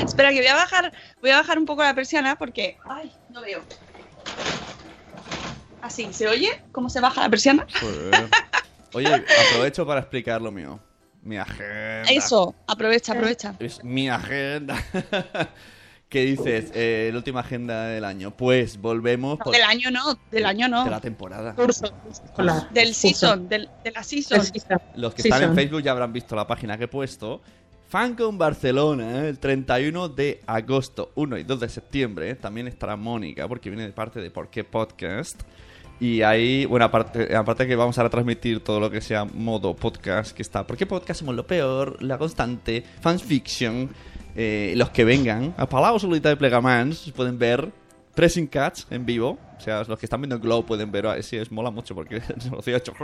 [0.04, 2.76] Espera, que voy a bajar, voy a bajar un poco la persiana porque.
[2.88, 3.62] Ay, no veo.
[5.82, 6.62] Así, ¿se oye?
[6.72, 7.66] ¿Cómo se baja la persiana?
[7.80, 8.28] Joder.
[8.92, 9.08] Oye,
[9.50, 10.80] aprovecho para explicar lo mío.
[11.22, 12.10] Mi agenda.
[12.10, 13.54] Eso, aprovecha, aprovecha.
[13.58, 14.76] Es mi agenda.
[16.08, 16.72] ¿Qué dices?
[16.74, 18.32] Eh, la última agenda del año.
[18.32, 20.84] Pues volvemos No, por- del año no, del año no.
[20.84, 21.54] de la temporada.
[21.54, 22.68] curso escolar.
[22.70, 24.38] Del season, del, de la season.
[24.38, 24.78] Del season.
[24.96, 25.54] Los que Sí, están en.
[25.54, 27.40] Facebook ya habrán visto la página que he puesto.
[27.88, 29.28] Fancon Barcelona, ¿eh?
[29.28, 32.30] el 31 de agosto, 1 y 2 de septiembre.
[32.30, 32.34] ¿eh?
[32.36, 35.40] También estará Mónica, porque viene de parte de Por qué Podcast.
[36.00, 40.34] Y ahí, bueno, aparte, aparte que vamos a retransmitir todo lo que sea modo podcast,
[40.34, 40.66] que está.
[40.66, 42.02] ¿Por qué podcast somos lo peor?
[42.02, 43.90] La constante, fanfiction.
[44.34, 47.70] eh, los que vengan a Palau Solita de Plegamans pueden ver
[48.14, 49.38] Pressing Cats en vivo.
[49.58, 51.06] O sea, los que están viendo Glow pueden ver.
[51.06, 52.94] ah, Sí, es mola mucho porque Rocío ha hecho.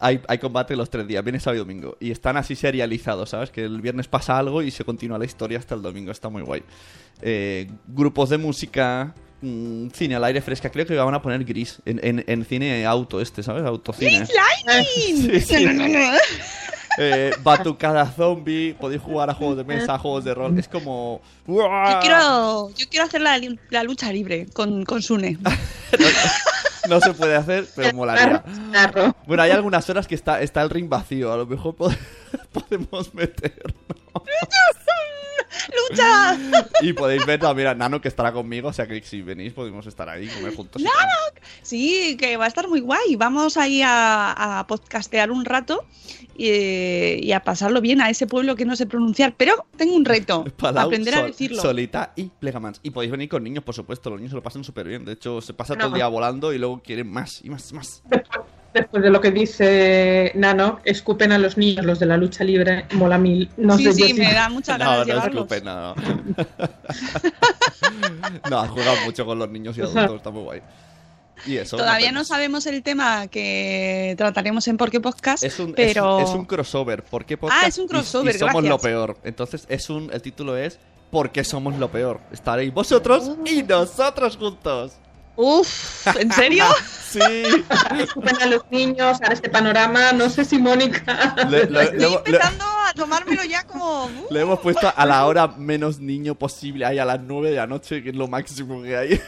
[0.00, 1.96] hay, hay combate los tres días, viernes, sábado y domingo.
[2.00, 3.50] Y están así serializados, ¿sabes?
[3.52, 6.10] Que el viernes pasa algo y se continúa la historia hasta el domingo.
[6.10, 6.64] Está muy guay.
[7.22, 9.14] Eh, grupos de música.
[9.40, 10.70] Mm, cine al aire fresca.
[10.70, 13.64] Creo que van a poner gris en, en, en cine auto este, ¿sabes?
[13.64, 14.26] Autocine.
[15.46, 15.66] Sí.
[17.00, 20.58] Eh, batucada zombie, podéis jugar a juegos de mesa, a juegos de rol.
[20.58, 21.20] Es como.
[21.92, 25.38] Yo quiero, yo quiero hacer la, la lucha libre con, con Sune.
[26.88, 28.42] No se puede hacer, pero molaría.
[29.26, 31.30] Bueno, hay algunas horas que está, está el ring vacío.
[31.32, 31.96] A lo mejor pod-
[32.52, 33.74] podemos meter.
[35.90, 36.38] ¡Lucha!
[36.82, 38.68] Y podéis ver también a Nano que estará conmigo.
[38.68, 40.80] O sea que si venís, podemos estar ahí y comer juntos.
[41.62, 43.16] Sí, que va a estar muy guay.
[43.16, 45.84] Vamos ahí a, a podcastear un rato
[46.36, 46.48] y,
[47.26, 49.34] y a pasarlo bien a ese pueblo que no sé pronunciar.
[49.36, 51.62] Pero tengo un reto, Palau, aprender a Sol- decirlo.
[51.62, 52.80] Solita y Plegamans.
[52.82, 54.10] Y podéis venir con niños, por supuesto.
[54.10, 55.04] Los niños se lo pasan súper bien.
[55.04, 57.74] De hecho, se pasa todo el día volando y luego quieren más y más y
[57.74, 58.02] más.
[58.78, 62.86] Después, de lo que dice Nano, escupen a los niños, los de la lucha libre,
[62.92, 63.48] mola mil.
[63.56, 65.46] No sí, sé sí, yo si- me da muchas No, ganas no de es llevarlos.
[65.46, 65.94] culpa, no.
[68.50, 70.62] no, has jugado mucho con los niños y adultos, está muy guay.
[71.46, 71.76] Y eso.
[71.76, 76.18] Todavía no no sabemos el tema que trataremos en Porque Podcast, Es un, pero...
[76.18, 77.04] es, es un crossover.
[77.04, 77.62] ¿Por qué podcast?
[77.64, 78.70] Ah, es un Y- crossover, y, somos gracias.
[78.70, 79.16] lo peor.
[79.22, 80.80] Entonces, es un, el título es
[81.12, 82.20] ¿Por qué somos lo peor?
[82.32, 84.94] Estaréis vosotros y nosotros juntos.
[85.40, 86.64] Uf, ¿en serio?
[87.08, 87.20] Sí.
[87.98, 91.34] Escupen a los niños, ahora este panorama, no sé si Mónica...
[91.48, 94.04] Le, le- Estoy le- empezando a tomármelo ya como...
[94.04, 97.56] uh, le hemos puesto a la hora menos niño posible, ahí a las 9 de
[97.56, 99.22] la noche, que es lo máximo que hay.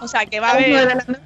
[0.00, 0.96] O sea, que va a A las nueve de haber...
[0.96, 1.20] la noche,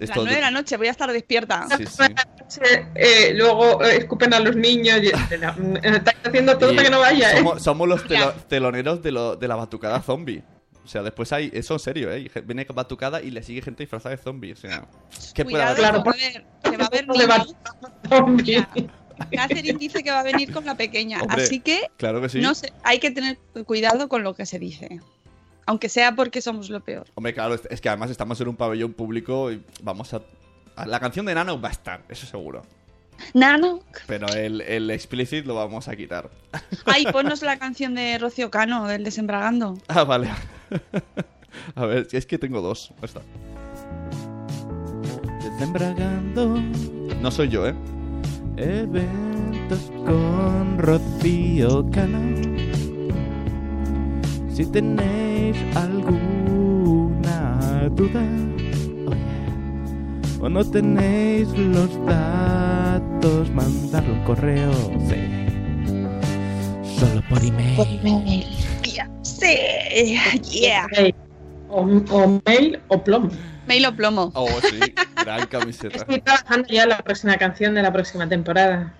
[0.00, 1.66] Las Esto- 9 de la noche voy a estar despierta.
[1.78, 2.60] Sí, sí.
[2.96, 4.98] eh, luego eh, escupen a los niños.
[5.00, 7.36] y- eh, Estáis haciendo todo Y para que no vaya, ¿eh?
[7.36, 10.42] somos, somos los telo- teloneros de, lo- de la batucada zombie.
[10.86, 11.50] O sea, después hay.
[11.52, 12.30] Eso en serio, ¿eh?
[12.44, 14.52] Viene batucada y le sigue gente disfrazada de zombie.
[14.52, 14.86] O sea,
[15.34, 15.78] ¿qué puede haber?
[15.78, 19.26] Claro, que va a haber, que va a.
[19.32, 22.40] Catherine dice que va a venir con la pequeña, Hombre, así que Claro que sí.
[22.40, 25.00] no sé, hay que tener cuidado con lo que se dice.
[25.66, 27.08] Aunque sea porque somos lo peor.
[27.14, 30.22] Hombre, claro, es, que además estamos en un pabellón público y vamos a-
[30.86, 32.62] La canción de Nano va a estar, eso seguro.
[33.34, 33.80] Nano.
[34.06, 36.30] Pero el, el explicit lo vamos a quitar.
[36.84, 39.78] Ay, ponnos la canción de Rocío Cano, del Desembragando.
[39.88, 40.30] Ah, vale.
[41.74, 42.92] a ver, es que tengo dos.
[42.98, 43.20] Ahí está.
[45.42, 46.60] Desembragando.
[47.20, 47.74] No soy yo, ¿eh?
[48.56, 52.46] Eventos con Rocío Cano.
[54.52, 56.26] Si tenéis alguna
[57.90, 58.22] duda
[60.40, 62.75] o no tenéis los datos,
[63.54, 64.72] mandadlo un correo.
[65.08, 65.16] Sí.
[66.98, 68.44] Solo por email.
[68.82, 69.10] Yeah.
[69.22, 70.18] Sí,
[70.50, 70.86] yeah.
[71.68, 73.30] O, o mail o plomo.
[73.66, 74.30] Mail o plomo.
[74.34, 74.78] Oh, sí,
[75.16, 75.96] gran camiseta.
[75.96, 78.94] Estoy trabajando ya la próxima canción de la próxima temporada.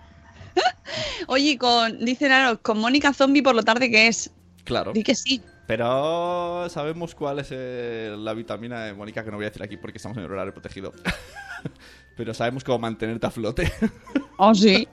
[1.28, 4.30] Oye, con, dice Nano, con Mónica Zombie por lo tarde que es.
[4.64, 4.92] Claro.
[4.92, 5.40] Di que sí.
[5.66, 9.76] Pero sabemos cuál es eh, la vitamina de Mónica, que no voy a decir aquí
[9.76, 10.92] porque estamos en el horario protegido.
[12.16, 13.72] Pero sabemos cómo mantenerte a flote.
[14.38, 14.88] Oh, sí.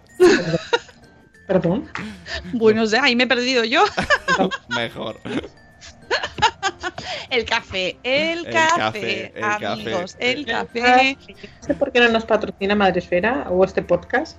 [1.48, 1.90] Perdón.
[2.54, 3.84] Bueno, o sea, ahí me he perdido yo.
[4.70, 5.20] Mejor.
[7.30, 10.32] El café, el, El café, café, el amigos, café.
[10.32, 11.18] el café.
[11.62, 14.38] No sé por qué no nos patrocina Madresfera o este podcast.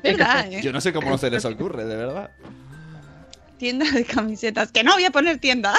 [0.00, 0.60] ¿Verdad, eh?
[0.62, 2.30] Yo no sé cómo no se les ocurre, de verdad.
[3.58, 4.70] Tienda de camisetas.
[4.70, 5.74] Que no voy a poner tienda.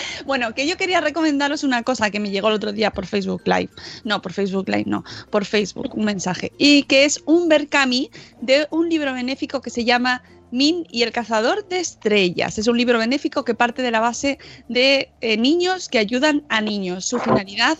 [0.26, 3.42] Bueno, que yo quería recomendaros una cosa que me llegó el otro día por Facebook
[3.46, 3.70] Live.
[4.04, 6.52] No, por Facebook Live, no, por Facebook, un mensaje.
[6.58, 8.10] Y que es un Berkami
[8.40, 12.58] de un libro benéfico que se llama Min y el cazador de estrellas.
[12.58, 16.60] Es un libro benéfico que parte de la base de eh, niños que ayudan a
[16.60, 17.06] niños.
[17.06, 17.78] Su finalidad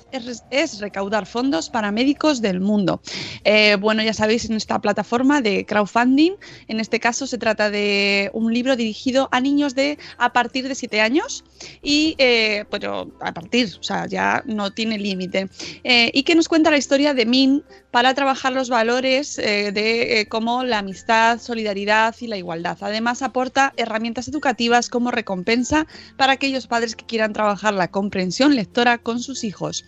[0.50, 3.00] es, recaudar fondos para médicos del mundo.
[3.44, 6.32] Eh, bueno, ya sabéis, en esta plataforma de crowdfunding,
[6.68, 10.74] en este caso se trata de un libro dirigido a niños de a partir de
[10.74, 11.44] 7 años
[11.82, 15.48] y, eh, pero a partir, o sea, ya no tiene límite.
[15.84, 20.20] Eh, y que nos cuenta la historia de Min para trabajar los valores eh, de
[20.20, 22.78] eh, como la amistad, solidaridad y la igualdad.
[22.80, 28.98] Además, aporta herramientas educativas como recompensa para aquellos padres que quieran trabajar la comprensión lectora
[28.98, 29.84] con sus hijos.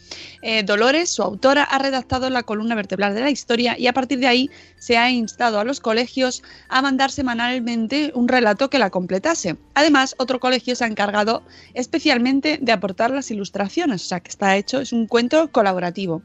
[0.64, 4.26] Dolores, su autora, ha redactado la columna vertebral de la historia y a partir de
[4.26, 9.56] ahí se ha instado a los colegios a mandar semanalmente un relato que la completase.
[9.74, 14.56] Además, otro colegio se ha encargado especialmente de aportar las ilustraciones, o sea que está
[14.56, 16.22] hecho, es un cuento colaborativo.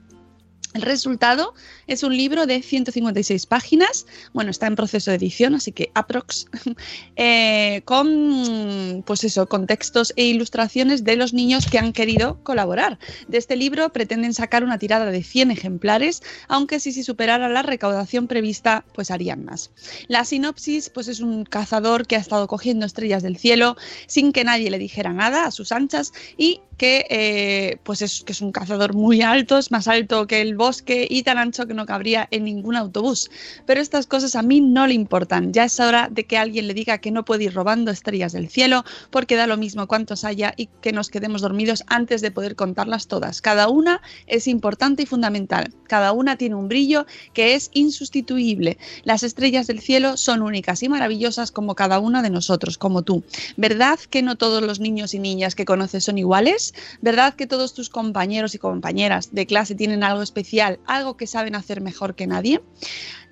[0.78, 1.56] El resultado
[1.88, 6.46] es un libro de 156 páginas, bueno, está en proceso de edición, así que aprox,
[7.16, 13.00] eh, con, pues eso, textos e ilustraciones de los niños que han querido colaborar.
[13.28, 17.64] De este libro pretenden sacar una tirada de 100 ejemplares, aunque si se superara la
[17.64, 19.72] recaudación prevista, pues harían más.
[20.08, 24.44] La sinopsis, pues es un cazador que ha estado cogiendo estrellas del cielo sin que
[24.44, 28.52] nadie le dijera nada a sus anchas y que eh, pues es, que es un
[28.52, 32.28] cazador muy alto, es más alto que el bosque y tan ancho que no cabría
[32.32, 33.30] en ningún autobús.
[33.66, 35.54] Pero estas cosas a mí no le importan.
[35.54, 38.50] Ya es hora de que alguien le diga que no puede ir robando estrellas del
[38.50, 42.56] cielo porque da lo mismo cuántos haya y que nos quedemos dormidos antes de poder
[42.56, 43.42] contarlas todas.
[43.42, 45.74] Cada una es importante y fundamental.
[45.88, 48.78] Cada una tiene un brillo que es insustituible.
[49.04, 53.24] Las estrellas del cielo son únicas y maravillosas como cada una de nosotros, como tú.
[53.56, 56.67] ¿Verdad que no todos los niños y niñas que conoces son iguales?
[57.02, 61.56] ¿Verdad que todos tus compañeros y compañeras de clase tienen algo especial, algo que saben
[61.56, 62.62] hacer mejor que nadie?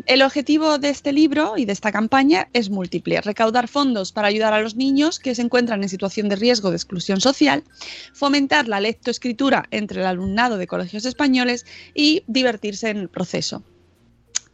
[0.06, 3.22] El objetivo de este libro y de esta campaña es múltiple.
[3.22, 6.76] Recaudar fondos para ayudar a los niños que se encuentran en situación de riesgo de
[6.76, 7.64] exclusión social,
[8.14, 13.64] fomentar la lectoescritura entre el alumnado de colegios españoles y divertirse en el proceso.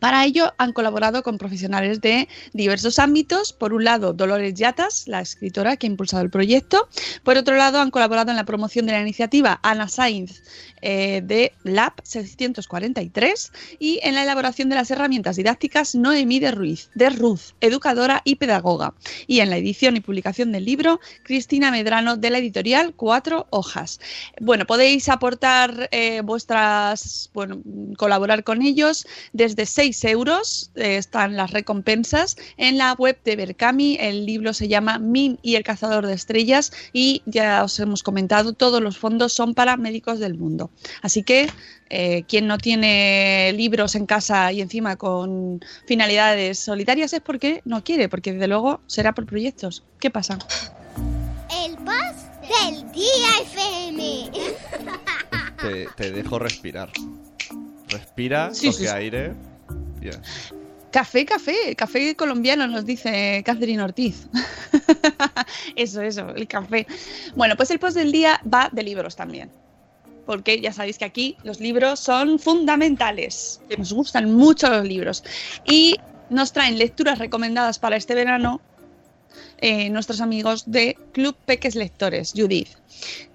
[0.01, 3.53] Para ello han colaborado con profesionales de diversos ámbitos.
[3.53, 6.89] Por un lado, Dolores Yatas, la escritora que ha impulsado el proyecto.
[7.21, 10.41] Por otro lado, han colaborado en la promoción de la iniciativa Ana Sainz
[10.81, 16.89] eh, de Lab 643 y en la elaboración de las herramientas didácticas Noemí de Ruiz,
[16.95, 18.95] de Ruz, educadora y pedagoga.
[19.27, 23.99] Y en la edición y publicación del libro, Cristina Medrano de la editorial Cuatro Hojas.
[24.39, 27.61] Bueno, podéis aportar eh, vuestras, bueno,
[27.97, 33.97] colaborar con ellos desde 6 euros eh, están las recompensas en la web de Berkami.
[33.99, 38.53] El libro se llama Min y el cazador de estrellas y ya os hemos comentado,
[38.53, 40.69] todos los fondos son para médicos del mundo.
[41.01, 41.49] Así que
[41.89, 47.83] eh, quien no tiene libros en casa y encima con finalidades solitarias es porque no
[47.83, 49.83] quiere, porque desde luego será por proyectos.
[49.99, 50.39] ¿Qué pasa?
[51.65, 54.31] El post del día FM.
[55.61, 56.89] Te, te dejo respirar.
[57.89, 58.89] Respira, Sí, coge sí, sí.
[58.89, 59.33] aire.
[60.91, 64.27] Café, café, café colombiano, nos dice Catherine Ortiz.
[65.75, 66.85] eso, eso, el café.
[67.35, 69.49] Bueno, pues el post del día va de libros también.
[70.25, 73.61] Porque ya sabéis que aquí los libros son fundamentales.
[73.77, 75.23] Nos gustan mucho los libros.
[75.65, 75.97] Y
[76.29, 78.59] nos traen lecturas recomendadas para este verano
[79.63, 82.69] eh, nuestros amigos de Club Peques Lectores, Judith,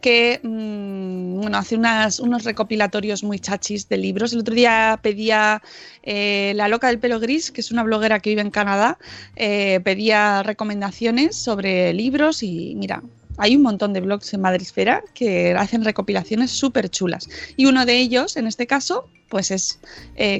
[0.00, 4.32] que mm, bueno, hace unas, unos recopilatorios muy chachis de libros.
[4.32, 5.62] El otro día pedía
[6.02, 8.98] eh, La Loca del Pelo Gris, que es una bloguera que vive en Canadá,
[9.36, 13.04] eh, pedía recomendaciones sobre libros y mira.
[13.38, 17.28] Hay un montón de blogs en Madresfera que hacen recopilaciones súper chulas.
[17.58, 19.78] Y uno de ellos, en este caso, pues es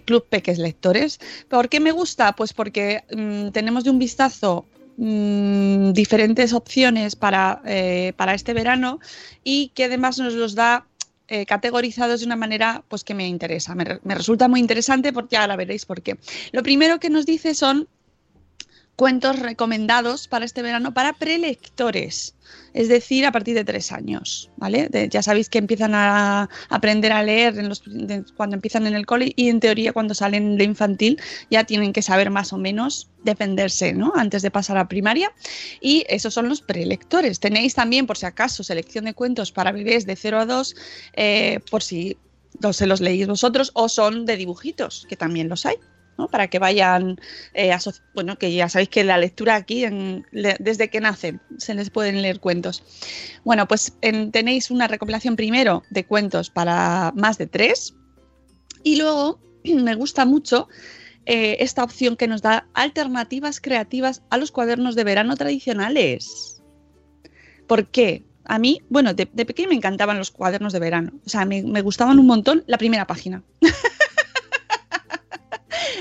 [0.07, 1.21] Club Peques Lectores.
[1.51, 2.33] ¿Por qué me gusta?
[2.33, 4.65] Pues porque mm, tenemos de un vistazo
[4.97, 9.01] mm, diferentes opciones para, eh, para este verano
[9.45, 10.87] y que además nos los da
[11.29, 13.75] eh, categorizados de una manera pues que me interesa.
[13.75, 16.19] Me, me resulta muy interesante porque ahora veréis por qué.
[16.53, 17.89] Lo primero que nos dice son
[18.97, 22.35] cuentos recomendados para este verano para prelectores,
[22.73, 24.89] es decir, a partir de tres años, ¿vale?
[25.11, 27.55] Ya sabéis que empiezan a aprender a leer
[28.37, 31.21] cuando empiezan en el cole y en teoría cuando salen de infantil
[31.51, 34.13] ya tienen que saber más o menos defenderse, ¿no?
[34.17, 35.31] Antes de pasar a primaria.
[35.81, 37.39] Y esos son los prelectores.
[37.39, 40.77] Tenéis también, por si acaso, selección de cuentos para bebés de 0 a 2,
[41.15, 42.17] eh, por si
[42.61, 45.77] no se los leéis vosotros, o son de dibujitos, que también los hay.
[46.31, 47.21] Para que vayan,
[47.53, 47.77] eh,
[48.15, 49.85] bueno, que ya sabéis que la lectura aquí,
[50.59, 52.83] desde que nacen, se les pueden leer cuentos.
[53.45, 57.95] Bueno, pues en- tenéis una recopilación primero de cuentos para más de tres,
[58.83, 60.69] y luego me gusta mucho
[61.27, 66.63] eh, esta opción que nos da alternativas creativas a los cuadernos de verano tradicionales.
[67.67, 68.23] ¿Por qué?
[68.45, 71.13] A mí, bueno, de, de pequeño me encantaban los cuadernos de verano.
[71.27, 73.43] O sea, me gustaban un montón la primera página.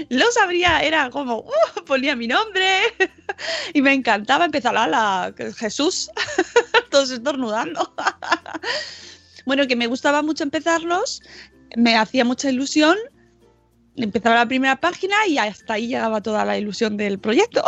[0.09, 2.81] Los abría, era como, uh, ponía mi nombre
[3.73, 6.09] y me encantaba empezar la, la Jesús,
[6.91, 7.93] todos estornudando.
[9.45, 11.21] bueno, que me gustaba mucho empezarlos,
[11.75, 12.97] me hacía mucha ilusión
[14.03, 17.63] empezaba la primera página y hasta ahí llegaba toda la ilusión del proyecto.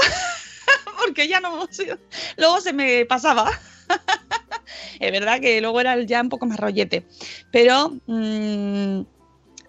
[0.99, 1.67] Porque ya no.
[2.37, 3.49] Luego se me pasaba.
[4.99, 7.05] es verdad que luego era ya un poco más rollete.
[7.51, 9.01] Pero mmm,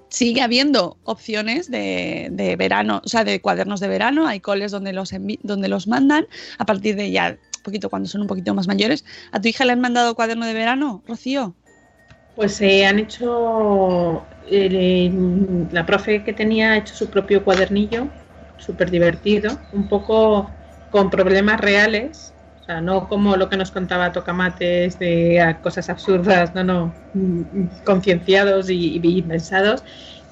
[0.08, 4.26] sigue habiendo opciones de, de, verano, o sea, de cuadernos de verano.
[4.26, 6.26] Hay coles donde los, donde los mandan.
[6.58, 9.04] A partir de ya, un poquito cuando son un poquito más mayores.
[9.32, 11.54] ¿A tu hija le han mandado cuaderno de verano, Rocío?
[12.34, 14.24] Pues se eh, han hecho,
[15.72, 18.08] la profe que tenía ha hecho su propio cuadernillo,
[18.58, 20.48] súper divertido, un poco
[20.90, 22.32] con problemas reales,
[22.68, 26.94] sea, no como lo que nos contaba Tocamates de a, cosas absurdas, no, no,
[27.84, 29.82] concienciados y, y pensados,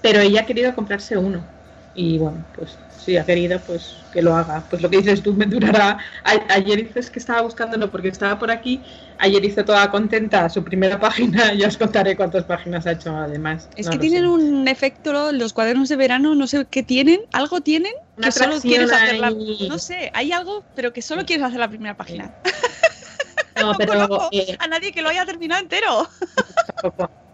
[0.03, 1.56] pero ella ha querido comprarse uno
[1.97, 4.63] y bueno, pues si ha querido, pues que lo haga.
[4.69, 5.99] Pues lo que dices tú me durará.
[6.25, 8.83] A ayer dices que estaba buscándolo porque estaba por aquí.
[9.19, 11.55] Ayer hizo toda contenta su primera página.
[11.55, 13.69] Ya os contaré cuántas páginas ha hecho además.
[13.77, 14.29] Es no que tienen sé.
[14.29, 17.21] un efecto, los cuadernos de verano, no sé qué tienen.
[17.33, 19.31] Algo tienen Una que solo quieres hacer la.
[19.31, 22.35] No sé, hay algo, pero que solo quieres hacer la primera página.
[23.61, 24.29] No, pero.
[24.33, 26.09] Eh, a nadie que lo haya terminado entero.
[26.83, 27.26] Tampoco.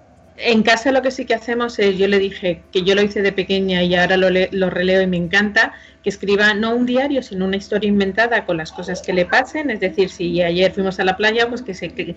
[0.45, 3.22] En casa lo que sí que hacemos es, yo le dije que yo lo hice
[3.22, 5.72] de pequeña y ahora lo, le, lo, releo y me encanta,
[6.03, 9.70] que escriba no un diario, sino una historia inventada con las cosas que le pasen.
[9.70, 12.16] Es decir, si ayer fuimos a la playa, pues que se que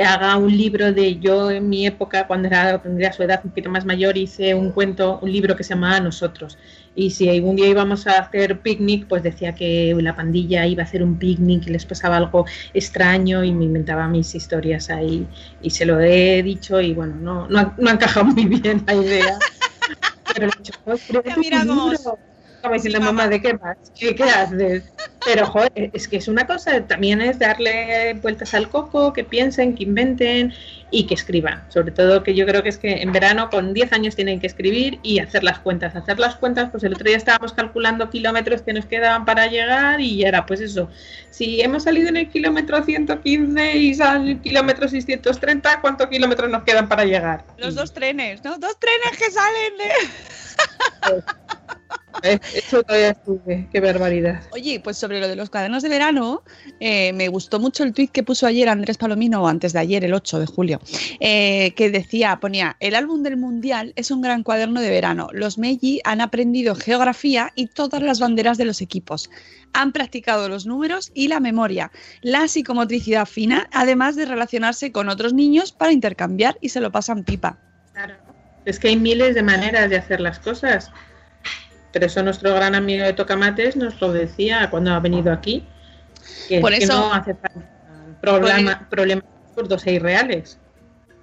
[0.00, 3.68] haga un libro de yo en mi época, cuando era, tendría su edad un poquito
[3.68, 6.56] más mayor, hice un cuento, un libro que se llamaba Nosotros.
[6.96, 10.86] Y si algún día íbamos a hacer picnic, pues decía que la pandilla iba a
[10.86, 15.26] hacer un picnic y les pasaba algo extraño y me inventaba mis historias ahí.
[15.60, 18.82] Y se lo he dicho y bueno, no, no, ha, no ha encajado muy bien
[18.86, 19.38] la idea.
[20.34, 22.18] Pero he dicho, oh,
[22.66, 23.76] como diciendo, mamá, ¿de qué vas?
[23.98, 24.84] ¿Qué, qué haces?
[25.24, 29.74] Pero, joder, es que es una cosa, también es darle vueltas al coco, que piensen,
[29.74, 30.52] que inventen
[30.90, 31.64] y que escriban.
[31.68, 34.46] Sobre todo que yo creo que es que en verano con 10 años tienen que
[34.46, 35.96] escribir y hacer las cuentas.
[35.96, 40.00] Hacer las cuentas, pues el otro día estábamos calculando kilómetros que nos quedaban para llegar
[40.00, 40.88] y era pues eso.
[41.30, 46.62] Si hemos salido en el kilómetro 115 y sale el kilómetro 630, ¿cuántos kilómetros nos
[46.64, 47.44] quedan para llegar?
[47.58, 48.58] Los dos trenes, ¿no?
[48.58, 51.24] Dos trenes que salen de...
[52.22, 54.42] Eh, Eso todavía sube, qué barbaridad.
[54.52, 56.42] Oye, pues sobre lo de los cuadernos de verano,
[56.80, 60.04] eh, me gustó mucho el tuit que puso ayer Andrés Palomino, o antes de ayer,
[60.04, 60.80] el 8 de julio,
[61.20, 65.28] eh, que decía, ponía, el álbum del Mundial es un gran cuaderno de verano.
[65.32, 69.30] Los Meiji han aprendido geografía y todas las banderas de los equipos.
[69.72, 71.90] Han practicado los números y la memoria,
[72.22, 77.24] la psicomotricidad fina, además de relacionarse con otros niños para intercambiar y se lo pasan
[77.24, 77.58] pipa.
[77.92, 78.14] Claro.
[78.64, 80.90] Es que hay miles de maneras de hacer las cosas.
[81.96, 85.64] Pero eso nuestro gran amigo de Tocamates nos lo decía cuando ha venido aquí.
[86.46, 87.62] Que, Por que eso- no hace falta
[88.20, 90.58] problema, problemas absurdos e irreales.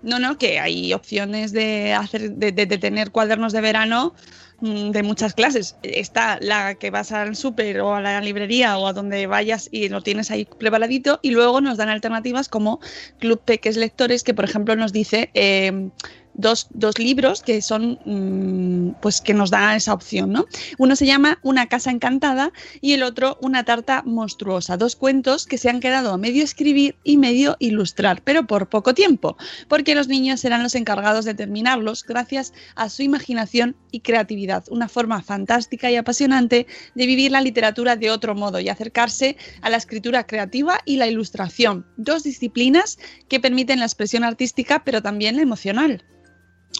[0.01, 4.15] No, no, que hay opciones de hacer, de, de- de tener cuadernos de verano
[4.61, 5.76] mm, de muchas clases.
[5.84, 9.89] Está la que vas al súper o a la librería o a donde vayas y
[9.89, 12.80] lo tienes ahí preparadito y luego nos dan alternativas como
[13.19, 15.89] Club Peques Lectores que por ejemplo nos dice eh,
[16.34, 20.45] dos, dos libros que son mm, pues que nos dan esa opción, ¿no?
[20.77, 24.77] Uno se llama Una casa encantada y el otro Una tarta monstruosa.
[24.77, 28.93] Dos cuentos que se han quedado a medio escribir y medio ilustrar, pero por poco
[28.93, 34.63] tiempo, porque los niños serán los encargados de terminarlos gracias a su imaginación y creatividad.
[34.69, 39.69] Una forma fantástica y apasionante de vivir la literatura de otro modo y acercarse a
[39.69, 41.86] la escritura creativa y la ilustración.
[41.97, 46.03] Dos disciplinas que permiten la expresión artística, pero también la emocional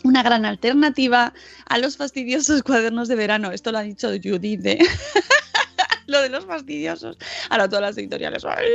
[0.04, 1.34] una gran alternativa
[1.68, 3.52] a los fastidiosos cuadernos de verano.
[3.52, 4.80] Esto lo ha dicho Judith, ¿eh?
[6.08, 7.18] lo de los fastidiosos.
[7.50, 8.68] Ahora todas las editoriales "Ay,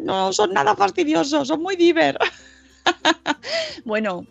[0.00, 2.16] no son nada fastidiosos, son muy diver.
[3.84, 4.26] bueno,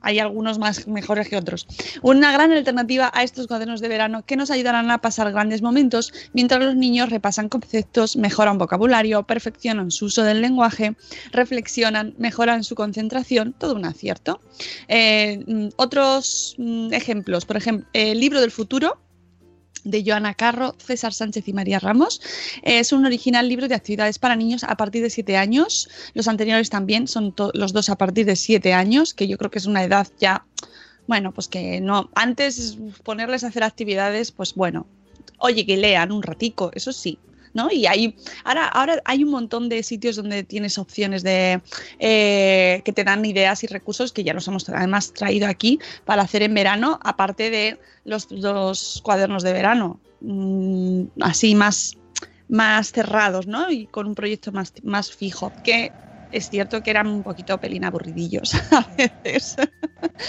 [0.00, 1.66] hay algunos más mejores que otros.
[2.02, 6.12] Una gran alternativa a estos cuadernos de verano que nos ayudarán a pasar grandes momentos
[6.32, 10.96] mientras los niños repasan conceptos, mejoran vocabulario, perfeccionan su uso del lenguaje,
[11.32, 14.40] reflexionan, mejoran su concentración, todo un acierto.
[14.88, 18.98] Eh, mm, otros mm, ejemplos, por ejemplo, el libro del futuro
[19.84, 22.20] de Joana Carro, César Sánchez y María Ramos.
[22.62, 25.88] Es un original libro de actividades para niños a partir de 7 años.
[26.14, 29.58] Los anteriores también son los dos a partir de 7 años, que yo creo que
[29.58, 30.44] es una edad ya,
[31.06, 34.86] bueno, pues que no, antes ponerles a hacer actividades, pues bueno,
[35.38, 37.18] oye, que lean un ratico, eso sí.
[37.54, 37.70] ¿No?
[37.70, 41.60] Y hay, ahora, ahora hay un montón de sitios donde tienes opciones de
[41.98, 46.22] eh, que te dan ideas y recursos que ya los hemos además traído aquí para
[46.22, 51.96] hacer en verano, aparte de los dos cuadernos de verano, mm, así más,
[52.48, 53.70] más cerrados, ¿no?
[53.70, 55.92] Y con un proyecto más, más fijo, que
[56.30, 59.56] es cierto que eran un poquito pelín aburridillos a veces.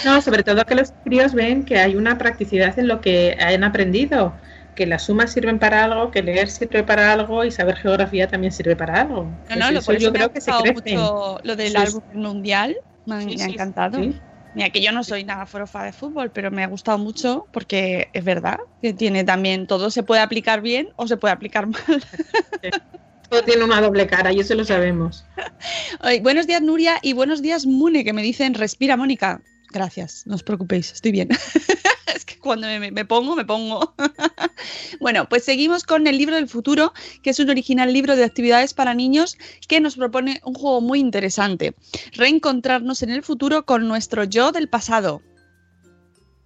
[0.04, 3.64] No, sobre todo que los críos ven que hay una practicidad en lo que han
[3.64, 4.34] aprendido,
[4.80, 8.52] que las sumas sirven para algo, que leer sirve para algo y saber geografía también
[8.52, 9.38] sirve para algo.
[9.48, 11.12] No, Pues no, lo, por eso yo me ha creo que se crecen.
[11.12, 14.08] mucho lo del Sí, álbum mundial, me, ha- Sí, me ha sí, encantado.
[14.10, 14.24] sí.
[14.52, 18.10] Mira, que yo no soy nada forofa de fútbol, pero me ha gustado mucho porque
[18.12, 21.80] es verdad que tiene también todo se puede aplicar bien o se puede aplicar mal.
[23.30, 25.30] Todo tiene una doble cara y eso lo sabemos.
[26.00, 29.42] Ay, buenos días, Nuria, y buenos días, Mune, que me dicen respira, Mónica.
[29.70, 31.28] Gracias, no os preocupéis, estoy bien.
[32.14, 33.94] es que cuando me, pongo, me pongo.
[35.00, 36.92] bueno, pues seguimos con el libro del futuro,
[37.22, 40.98] que es un original libro de actividades para niños que nos propone un juego muy
[40.98, 41.74] interesante.
[42.12, 45.22] Reencontrarnos en el futuro con nuestro yo del pasado.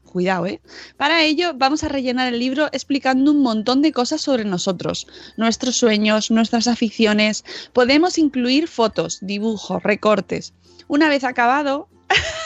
[0.04, 0.60] Cuidado, ¿eh?
[0.96, 5.76] Para ello vamos a rellenar el libro explicando un montón de cosas sobre nosotros, nuestros
[5.76, 7.44] sueños, nuestras aficiones.
[7.72, 10.52] Podemos incluir fotos, dibujos, recortes.
[10.86, 11.88] Una vez acabado,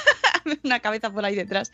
[0.65, 1.71] una cabeza por ahí detrás.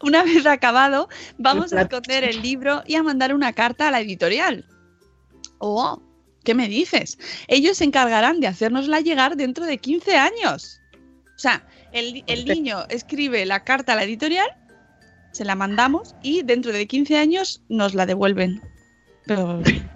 [0.00, 1.08] Una vez acabado,
[1.38, 4.66] vamos a esconder el libro y a mandar una carta a la editorial.
[5.58, 6.02] Oh,
[6.44, 7.18] ¿qué me dices?
[7.48, 10.80] Ellos se encargarán de hacérnosla llegar dentro de 15 años.
[11.36, 14.48] O sea, el, el niño escribe la carta a la editorial,
[15.32, 18.62] se la mandamos y dentro de 15 años nos la devuelven.
[19.26, 19.60] Pero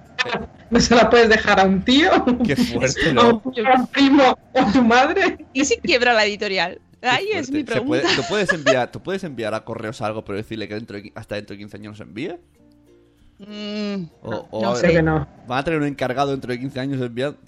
[0.71, 2.11] No se la puedes dejar a un tío,
[2.45, 3.43] Qué fuerte, a ¿no?
[3.43, 5.47] un, a un primo o a tu madre.
[5.55, 6.81] ¿y si quiebra la editorial?
[7.03, 7.87] Ahí es mi ¿Se pregunta.
[8.03, 11.13] puede- ¿tú, puedes enviar, ¿Tú puedes enviar a correos algo, pero decirle que dentro de
[11.15, 12.35] hasta dentro de 15 años nos envíe?
[13.39, 14.89] Mm, O, o no a sé.
[14.89, 15.27] que no.
[15.47, 17.39] ¿Van a tener un encargado dentro de 15 años enviando?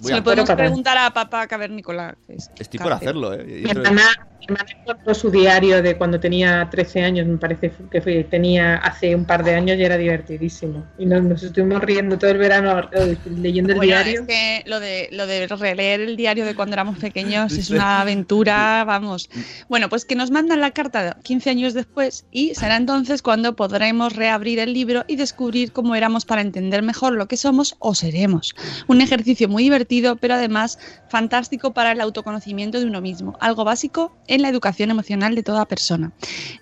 [0.00, 2.16] Voy Se a- le podemos preguntar a papá cavernícola.
[2.28, 3.44] es Estoy por hacerlo, ¿eh?
[3.64, 4.08] Mi hermana,
[4.40, 8.76] mi hermana encontró su diario de cuando tenía 13 años, me parece que fue, tenía
[8.76, 10.86] hace un par de años y era divertidísimo.
[10.98, 14.20] Y nos, nos estuvimos riendo todo el verano eh, leyendo el Bueno, diario.
[14.22, 18.00] es que lo de, lo de releer el diario de cuando éramos pequeños es una
[18.00, 19.28] aventura, vamos.
[19.68, 24.16] Bueno, pues que nos mandan la carta 15 años después y será entonces cuando podremos
[24.16, 28.54] reabrir el libro y descubrir cómo éramos para entender mejor lo que somos o seremos.
[28.86, 29.89] Un ejercicio muy divertido,
[30.20, 30.78] pero además
[31.08, 35.66] fantástico para el autoconocimiento de uno mismo, algo básico en la educación emocional de toda
[35.66, 36.12] persona.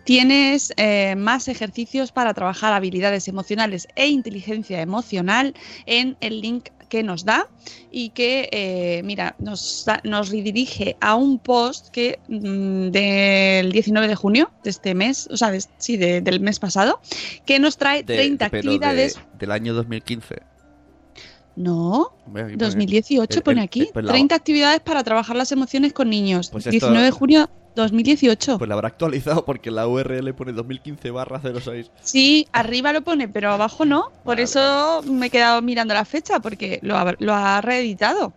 [0.05, 5.55] Tienes eh, más ejercicios para trabajar habilidades emocionales e inteligencia emocional
[5.87, 7.47] en el link que nos da
[7.91, 14.15] y que, eh, mira, nos, nos redirige a un post que mm, del 19 de
[14.15, 17.01] junio de este mes, o sea, de- sí, de- del mes pasado,
[17.45, 19.21] que nos trae de- 30 pero de- actividades.
[19.39, 20.37] del año 2015.
[21.59, 23.89] No, Hombre, aquí pone- 2018 el- pone el- aquí.
[23.93, 26.51] pues la- 30 actividades para trabajar las emociones con niños.
[26.51, 28.59] Pues esto- 19 de junio 2018.
[28.59, 31.91] Pues la habrá actualizado porque la URL pone 2015 barra 06.
[32.03, 34.11] Sí, arriba lo pone, pero abajo no.
[34.25, 38.33] Por Vale, eso me he quedado mirando la fecha, porque lo ha, lo ha reeditado.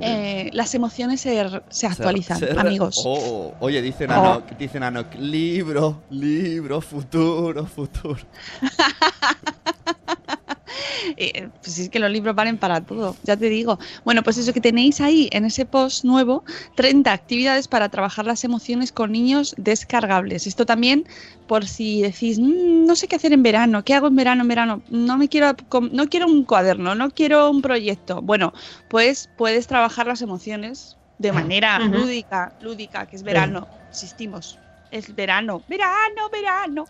[0.00, 3.02] Eh, las emociones se, se actualizan, Se- se- amigos.
[3.04, 4.14] Oh, oye, dicen Oh.
[4.14, 8.20] Anok, dicen Anok, libro, libro, futuro, futuro.
[11.16, 13.78] Eh, pues es que los libros valen para todo, ya te digo.
[14.04, 16.44] Bueno, pues eso que tenéis ahí en ese post nuevo,
[16.74, 20.46] 30 actividades para trabajar las emociones con niños descargables.
[20.46, 21.04] Esto también
[21.46, 24.42] por si decís, "Mm, no sé qué hacer en verano, ¿qué hago en verano?
[24.42, 25.54] En verano, no me quiero,
[25.90, 28.20] no quiero un cuaderno, no quiero un proyecto.
[28.22, 28.52] Bueno,
[28.88, 33.68] pues puedes trabajar las emociones de manera lúdica, lúdica, que es verano.
[33.88, 34.60] Insistimos,
[34.90, 36.88] es verano, verano, verano.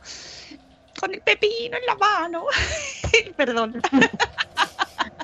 [1.01, 2.44] Con el pepino en la mano.
[3.36, 3.80] Perdón.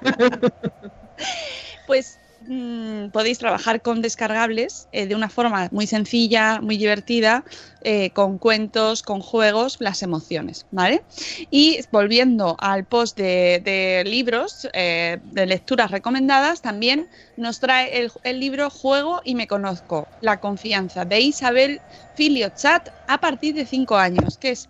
[1.86, 7.44] pues mm, podéis trabajar con descargables eh, de una forma muy sencilla, muy divertida,
[7.82, 11.02] eh, con cuentos, con juegos, las emociones, ¿vale?
[11.50, 18.40] Y volviendo al post de, libros, eh, de lecturas recomendadas, también nos trae el, el
[18.40, 21.80] libro Juego y me conozco, la confianza, de Isabel
[22.14, 24.68] Filiochat a partir de 5 años, que es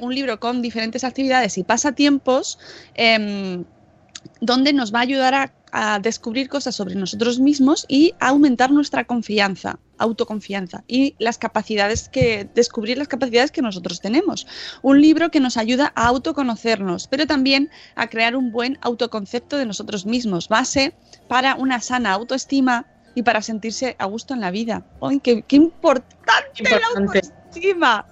[0.00, 2.58] un libro con diferentes actividades y pasatiempos
[2.94, 3.64] em,
[4.40, 8.70] donde nos va a ayudar a, a descubrir cosas sobre nosotros mismos y a aumentar
[8.70, 14.46] nuestra confianza, autoconfianza y las capacidades que descubrir las capacidades que nosotros tenemos.
[14.82, 19.66] Un libro que nos ayuda a autoconocernos, pero también a crear un buen autoconcepto de
[19.66, 20.94] nosotros mismos, base
[21.28, 24.86] para una sana autoestima y para sentirse a gusto en la vida.
[25.00, 28.06] ¡Ay, qué, qué importante, la autoestima!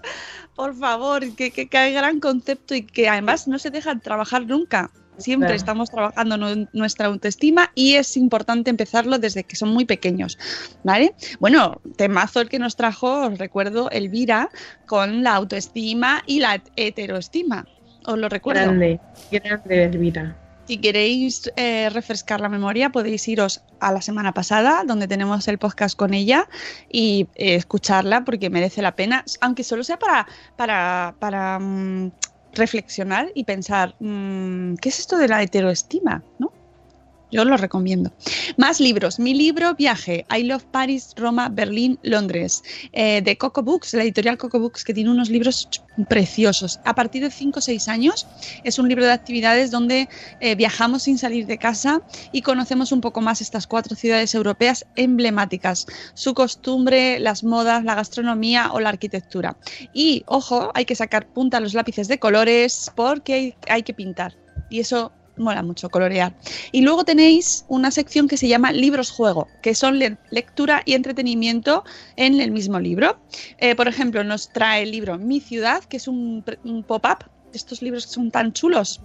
[0.56, 4.46] Por favor, que, que, que hay gran concepto y que además no se deja trabajar
[4.46, 4.90] nunca.
[5.18, 5.56] Siempre Claro.
[5.56, 10.38] estamos trabajando nu- nuestra autoestima y es importante empezarlo desde que son muy pequeños,
[10.82, 11.14] ¿vale?
[11.40, 14.50] Bueno, temazo el que nos trajo, os recuerdo, Elvira,
[14.86, 17.66] con la autoestima y la heteroestima.
[18.06, 18.62] Os lo recuerdo.
[18.64, 19.00] Grande,
[19.30, 20.36] grande Elvira.
[20.66, 25.58] Si queréis eh, refrescar la memoria, podéis iros a la semana pasada, donde tenemos el
[25.58, 26.48] podcast con ella,
[26.90, 32.12] y eh, escucharla porque merece la pena, aunque solo sea para, para, para mm,
[32.54, 36.22] reflexionar y pensar, mm, ¿qué es esto de la heteroestima?
[36.38, 36.52] ¿No?
[37.34, 38.12] Yo lo recomiendo.
[38.56, 39.18] Más libros.
[39.18, 40.24] Mi libro Viaje.
[40.30, 42.62] I Love Paris, Roma, Berlín, Londres.
[42.92, 45.68] eh, de Coco Books, la editorial Coco Books, que tiene unos libros
[46.08, 46.78] preciosos.
[46.84, 48.28] A partir de 5 o 6 años
[48.62, 50.08] es un libro de actividades donde
[50.38, 54.86] eh, viajamos sin salir de casa y conocemos un poco más estas cuatro ciudades europeas
[54.94, 59.56] emblemáticas, su costumbre, las modas, la gastronomía o la arquitectura.
[59.92, 63.92] Y, ojo, hay que sacar punta a los lápices de colores porque hay, hay que
[63.92, 64.36] pintar.
[64.70, 66.36] Y eso mola mucho colorear.
[66.72, 70.94] Y luego tenéis una sección que se llama libros juego, que son le- lectura y
[70.94, 71.84] entretenimiento
[72.16, 73.20] en el mismo libro.
[73.58, 77.82] Eh, por ejemplo, nos trae el libro Mi ciudad, que es un, un pop-up, estos
[77.82, 79.00] libros que son tan chulos.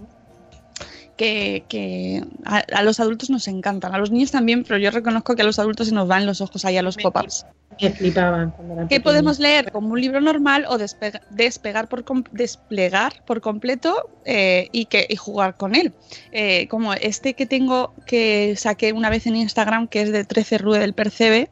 [1.20, 5.36] Que, que a, a los adultos nos encantan, a los niños también, pero yo reconozco
[5.36, 7.46] que a los adultos se nos van los ojos ahí a los pop-ups.
[7.82, 9.04] Me flipaban cuando era ¿Qué pequeña.
[9.04, 14.86] podemos leer como un libro normal o despega- despegar por desplegar por completo eh, y,
[14.86, 15.92] que, y jugar con él?
[16.32, 20.58] Eh, como este que tengo que saqué una vez en Instagram, que es de 13
[20.58, 21.50] Rue del Percebe,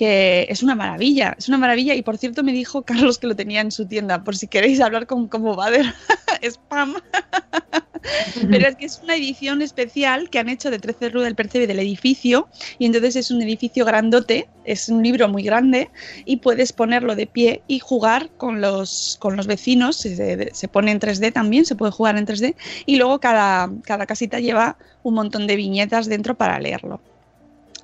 [0.00, 1.94] que es una maravilla, es una maravilla.
[1.94, 4.80] Y por cierto, me dijo Carlos que lo tenía en su tienda, por si queréis
[4.80, 5.92] hablar con Como Bader,
[6.42, 6.94] spam.
[8.50, 11.66] Pero es que es una edición especial que han hecho de 13 Rue del Percebe
[11.66, 12.48] del edificio
[12.78, 15.90] y entonces es un edificio grandote, es un libro muy grande
[16.24, 20.92] y puedes ponerlo de pie y jugar con los, con los vecinos, se, se pone
[20.92, 22.54] en 3D también, se puede jugar en 3D
[22.86, 27.02] y luego cada, cada casita lleva un montón de viñetas dentro para leerlo.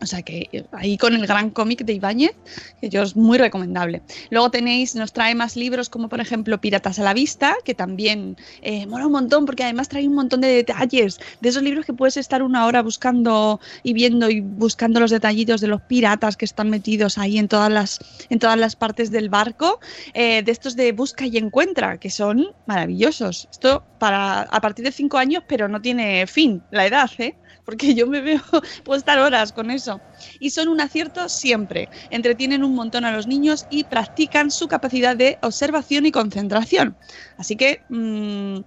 [0.00, 2.34] O sea que eh, ahí con el gran cómic de Ibáñez,
[2.80, 4.02] que yo es muy recomendable.
[4.30, 8.36] Luego tenéis, nos trae más libros como por ejemplo Piratas a la Vista, que también
[8.62, 11.92] eh, mola un montón porque además trae un montón de detalles, de esos libros que
[11.92, 16.44] puedes estar una hora buscando y viendo y buscando los detallitos de los piratas que
[16.44, 19.80] están metidos ahí en todas las, en todas las partes del barco,
[20.14, 23.48] eh, de estos de busca y encuentra, que son maravillosos.
[23.50, 27.34] Esto para a partir de cinco años, pero no tiene fin la edad, ¿eh?
[27.66, 28.40] Porque yo me veo,
[28.84, 30.02] puedo estar horas con eso.
[30.40, 31.90] Y son un acierto siempre.
[32.10, 36.98] Entretienen un montón a los niños y practican su capacidad de observación y concentración.
[37.36, 37.84] Así que...
[37.88, 38.60] mmm,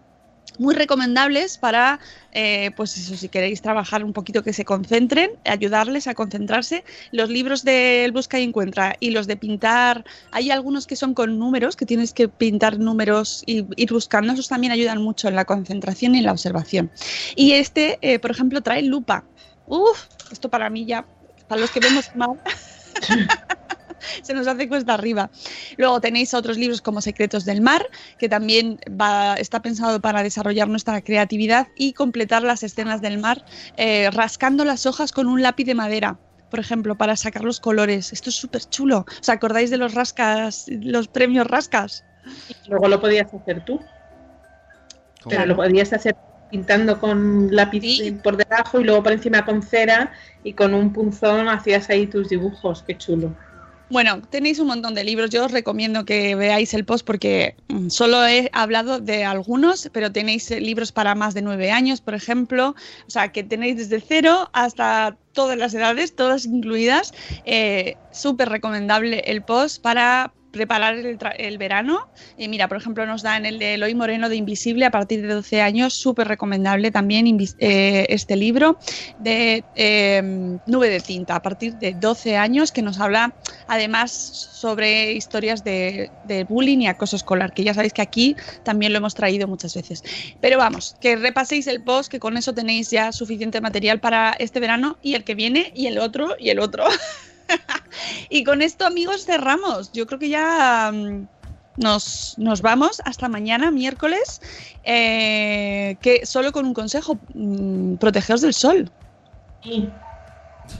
[0.59, 1.99] muy recomendables para,
[2.31, 6.83] eh, pues eso, si queréis trabajar un poquito que se concentren, ayudarles a concentrarse.
[7.11, 11.39] Los libros del Busca y Encuentra y los de pintar, hay algunos que son con
[11.39, 15.45] números, que tienes que pintar números y ir buscando, esos también ayudan mucho en la
[15.45, 16.91] concentración y en la observación.
[17.35, 19.23] Y este, eh, por ejemplo, trae lupa.
[19.65, 21.05] Uf, esto para mí ya,
[21.47, 22.39] para los que vemos mal.
[24.21, 25.29] se nos hace cuesta arriba.
[25.77, 27.85] Luego tenéis otros libros como Secretos del Mar,
[28.17, 33.43] que también va, está pensado para desarrollar nuestra creatividad y completar las escenas del mar
[33.77, 36.17] eh, rascando las hojas con un lápiz de madera.
[36.49, 38.11] Por ejemplo, para sacar los colores.
[38.11, 39.05] Esto es súper chulo.
[39.21, 42.03] ¿Os acordáis de los rascas, los premios rascas?
[42.67, 43.79] Luego lo podías hacer tú.
[45.27, 46.15] Pero lo podías hacer
[46.49, 48.11] pintando con lápiz Sí.
[48.23, 50.11] por debajo y luego por encima con cera
[50.43, 52.83] y con un punzón hacías ahí tus dibujos.
[52.83, 53.35] Qué chulo.
[53.89, 55.31] Bueno, tenéis un montón de libros.
[55.31, 60.11] Yo os recomiendo que veáis el post porque mm, solo he hablado de algunos, pero
[60.11, 62.75] tenéis eh, libros para más de nueve años, por ejemplo.
[63.07, 67.13] O sea, que tenéis desde cero hasta todas las edades, todas incluidas.
[67.45, 72.09] Eh, Súper recomendable el post para preparar el, el verano.
[72.37, 75.33] Y mira, por ejemplo, nos dan el de Eloy Moreno de Invisible a partir de
[75.33, 75.93] 12 años.
[75.93, 77.27] Súper recomendable también
[77.59, 78.77] eh, este libro
[79.19, 83.33] de eh, Nube de Tinta a partir de 12 años que nos habla
[83.67, 88.91] además sobre historias de, de bullying y acoso escolar, que ya sabéis que aquí también
[88.91, 90.03] lo hemos traído muchas veces.
[90.41, 94.59] Pero vamos, que repaséis el post, que con eso tenéis ya suficiente material para este
[94.59, 96.85] verano y el que viene y el otro y el otro.
[98.29, 99.91] y con esto, amigos, cerramos.
[99.91, 101.27] Yo creo que ya mm,
[101.77, 104.41] nos, nos vamos hasta mañana, miércoles,
[104.83, 108.91] eh, que solo con un consejo, mm, protegeos del sol.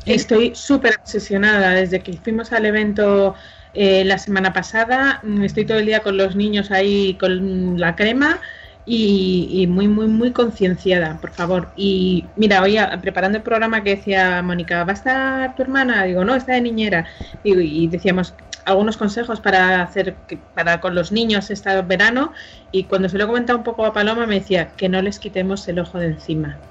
[0.06, 3.36] Estoy súper obsesionada desde que fuimos al evento
[3.74, 5.22] eh, la semana pasada.
[5.42, 8.40] Estoy todo el día con los niños ahí con la crema
[8.86, 11.72] y, y muy, muy, muy concienciada, por favor.
[11.76, 16.04] Y mira, hoy preparando el programa que decía Mónica, ¿va a estar tu hermana?
[16.06, 17.06] Digo, no, está de niñera.
[17.44, 18.34] Y decíamos
[18.66, 20.16] algunos consejos para hacer
[20.54, 22.34] para con los niños este verano
[22.72, 25.20] y cuando se lo he comentado un poco a Paloma me decía que no les
[25.20, 26.62] quitemos el ojo de encima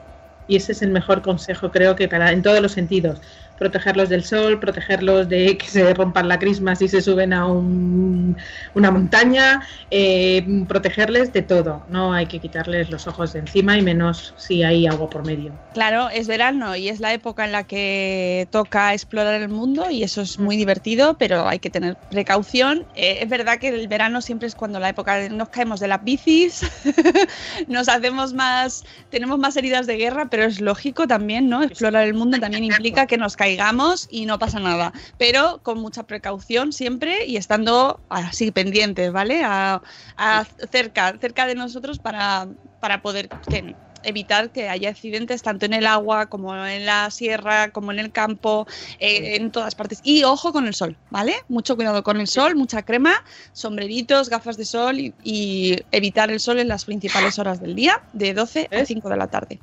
[0.47, 3.21] y ese es el mejor consejo creo que para en todos los sentidos
[3.59, 8.37] protegerlos del sol protegerlos de que se rompan la crisma si se suben a un-
[8.75, 13.83] una montaña eh, protegerles de todo no hay que quitarles los ojos de encima y
[13.83, 17.65] menos si hay agua por medio Claro, es verano y es la época en la
[17.65, 22.89] que toca explorar el mundo y eso es muy divertido, pero hay que tener precaución.
[22.95, 26.03] Eh, es verdad que el verano siempre es cuando la época nos caemos de las
[26.03, 26.63] bicis,
[27.69, 31.63] nos hacemos más, tenemos más heridas de guerra, pero es lógico también, ¿no?
[31.63, 36.05] Explorar el mundo también implica que nos caigamos y no pasa nada, pero con mucha
[36.05, 39.43] precaución siempre y estando así pendientes, ¿vale?
[39.45, 39.83] A,
[40.17, 45.73] a cerca, cerca de nosotros para, para poder que- evitar que haya accidentes tanto en
[45.75, 48.67] el agua como en la sierra, como en el campo,
[49.01, 49.99] eh, en todas partes.
[50.05, 51.35] Y ojo con el sol, ¿vale?
[51.49, 53.15] Mucho cuidado con el sol, mucha crema,
[53.53, 57.95] sombreritos, gafas de sol y, y evitar el sol en las principales horas del día,
[58.13, 58.89] de 12 a ¿Ves?
[58.89, 59.63] 5 de la tarde.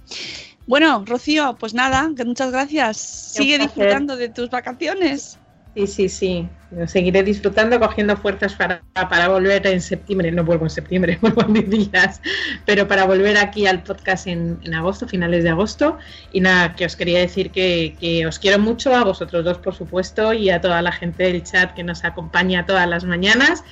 [0.68, 2.98] Bueno, Rocío, pues nada, que muchas gracias.
[2.98, 5.38] Sigue disfrutando de tus vacaciones.
[5.76, 6.50] sí sí sí.
[6.88, 10.32] Seguiré disfrutando cogiendo fuerzas para, para volver en septiembre.
[10.32, 12.20] No vuelvo en septiembre vuelvo en mis días.
[12.66, 16.00] Pero para volver aquí al podcast en, en agosto finales de agosto.
[16.32, 19.76] Y nada que os quería decir que, que os quiero mucho a vosotros dos por
[19.76, 23.64] supuesto y a toda la gente del chat que nos acompaña todas las mañanas.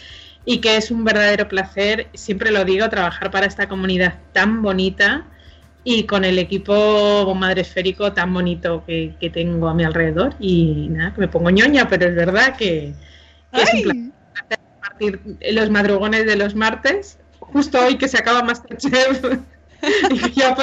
[0.46, 5.26] Y que es un verdadero placer, siempre lo digo, trabajar para esta comunidad tan bonita
[5.84, 10.36] y con el equipo madre esférico tan bonito que, que tengo a mi alrededor.
[10.40, 12.94] Y nada, que me pongo ñoña, pero es verdad que,
[13.52, 15.22] que es un placer compartir
[15.52, 19.24] los madrugones de los martes, justo hoy que se acaba Masterchef.
[20.12, 20.56] y ya.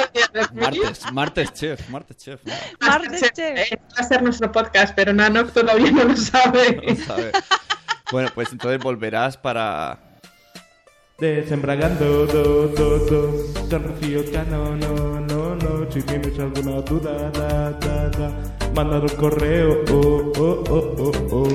[0.53, 2.41] Martes, martes chef, martes chef.
[2.43, 2.53] ¿no?
[2.79, 3.37] Masterchef.
[3.37, 6.81] Eh, Va a ser nuestro podcast, pero Nanok todavía no lo sabe.
[6.87, 7.31] No sabe.
[8.11, 10.10] Bueno, pues entonces volverás para
[11.21, 17.69] Desembragando, do, do, do, con Rocío Cano, no, no, no, si tienes alguna duda, da,
[17.69, 18.57] da, da.
[18.73, 19.83] mandar un correo.
[19.91, 21.47] Oh, oh, oh, oh, oh.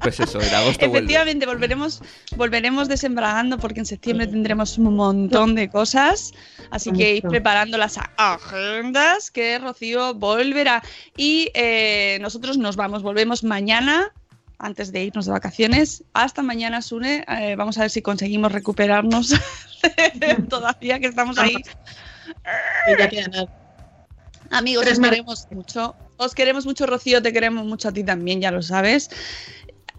[0.00, 0.98] Pues eso, en agosto vuelve.
[0.98, 2.02] Efectivamente, volveremos,
[2.36, 6.30] volveremos desembragando porque en septiembre tendremos un montón de cosas.
[6.70, 10.84] Así que ir preparando las agendas que Rocío volverá.
[11.16, 14.12] Y eh, nosotros nos vamos, volvemos mañana.
[14.62, 17.24] Antes de irnos de vacaciones, hasta mañana, Sune.
[17.26, 19.34] Eh, vamos a ver si conseguimos recuperarnos
[20.48, 21.56] todavía que estamos ahí.
[22.96, 23.62] Ya queda nada.
[24.50, 25.96] Amigos, os queremos mucho.
[26.16, 29.10] Os queremos mucho, Rocío, te queremos mucho a ti también, ya lo sabes.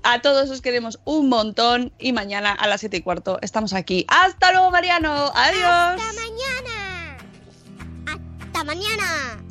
[0.04, 4.06] A todos os queremos un montón y mañana a las 7 y cuarto estamos aquí.
[4.08, 5.32] ¡Hasta luego, Mariano!
[5.36, 5.66] ¡Adiós!
[5.66, 7.18] Hasta mañana.
[8.46, 9.43] Hasta mañana.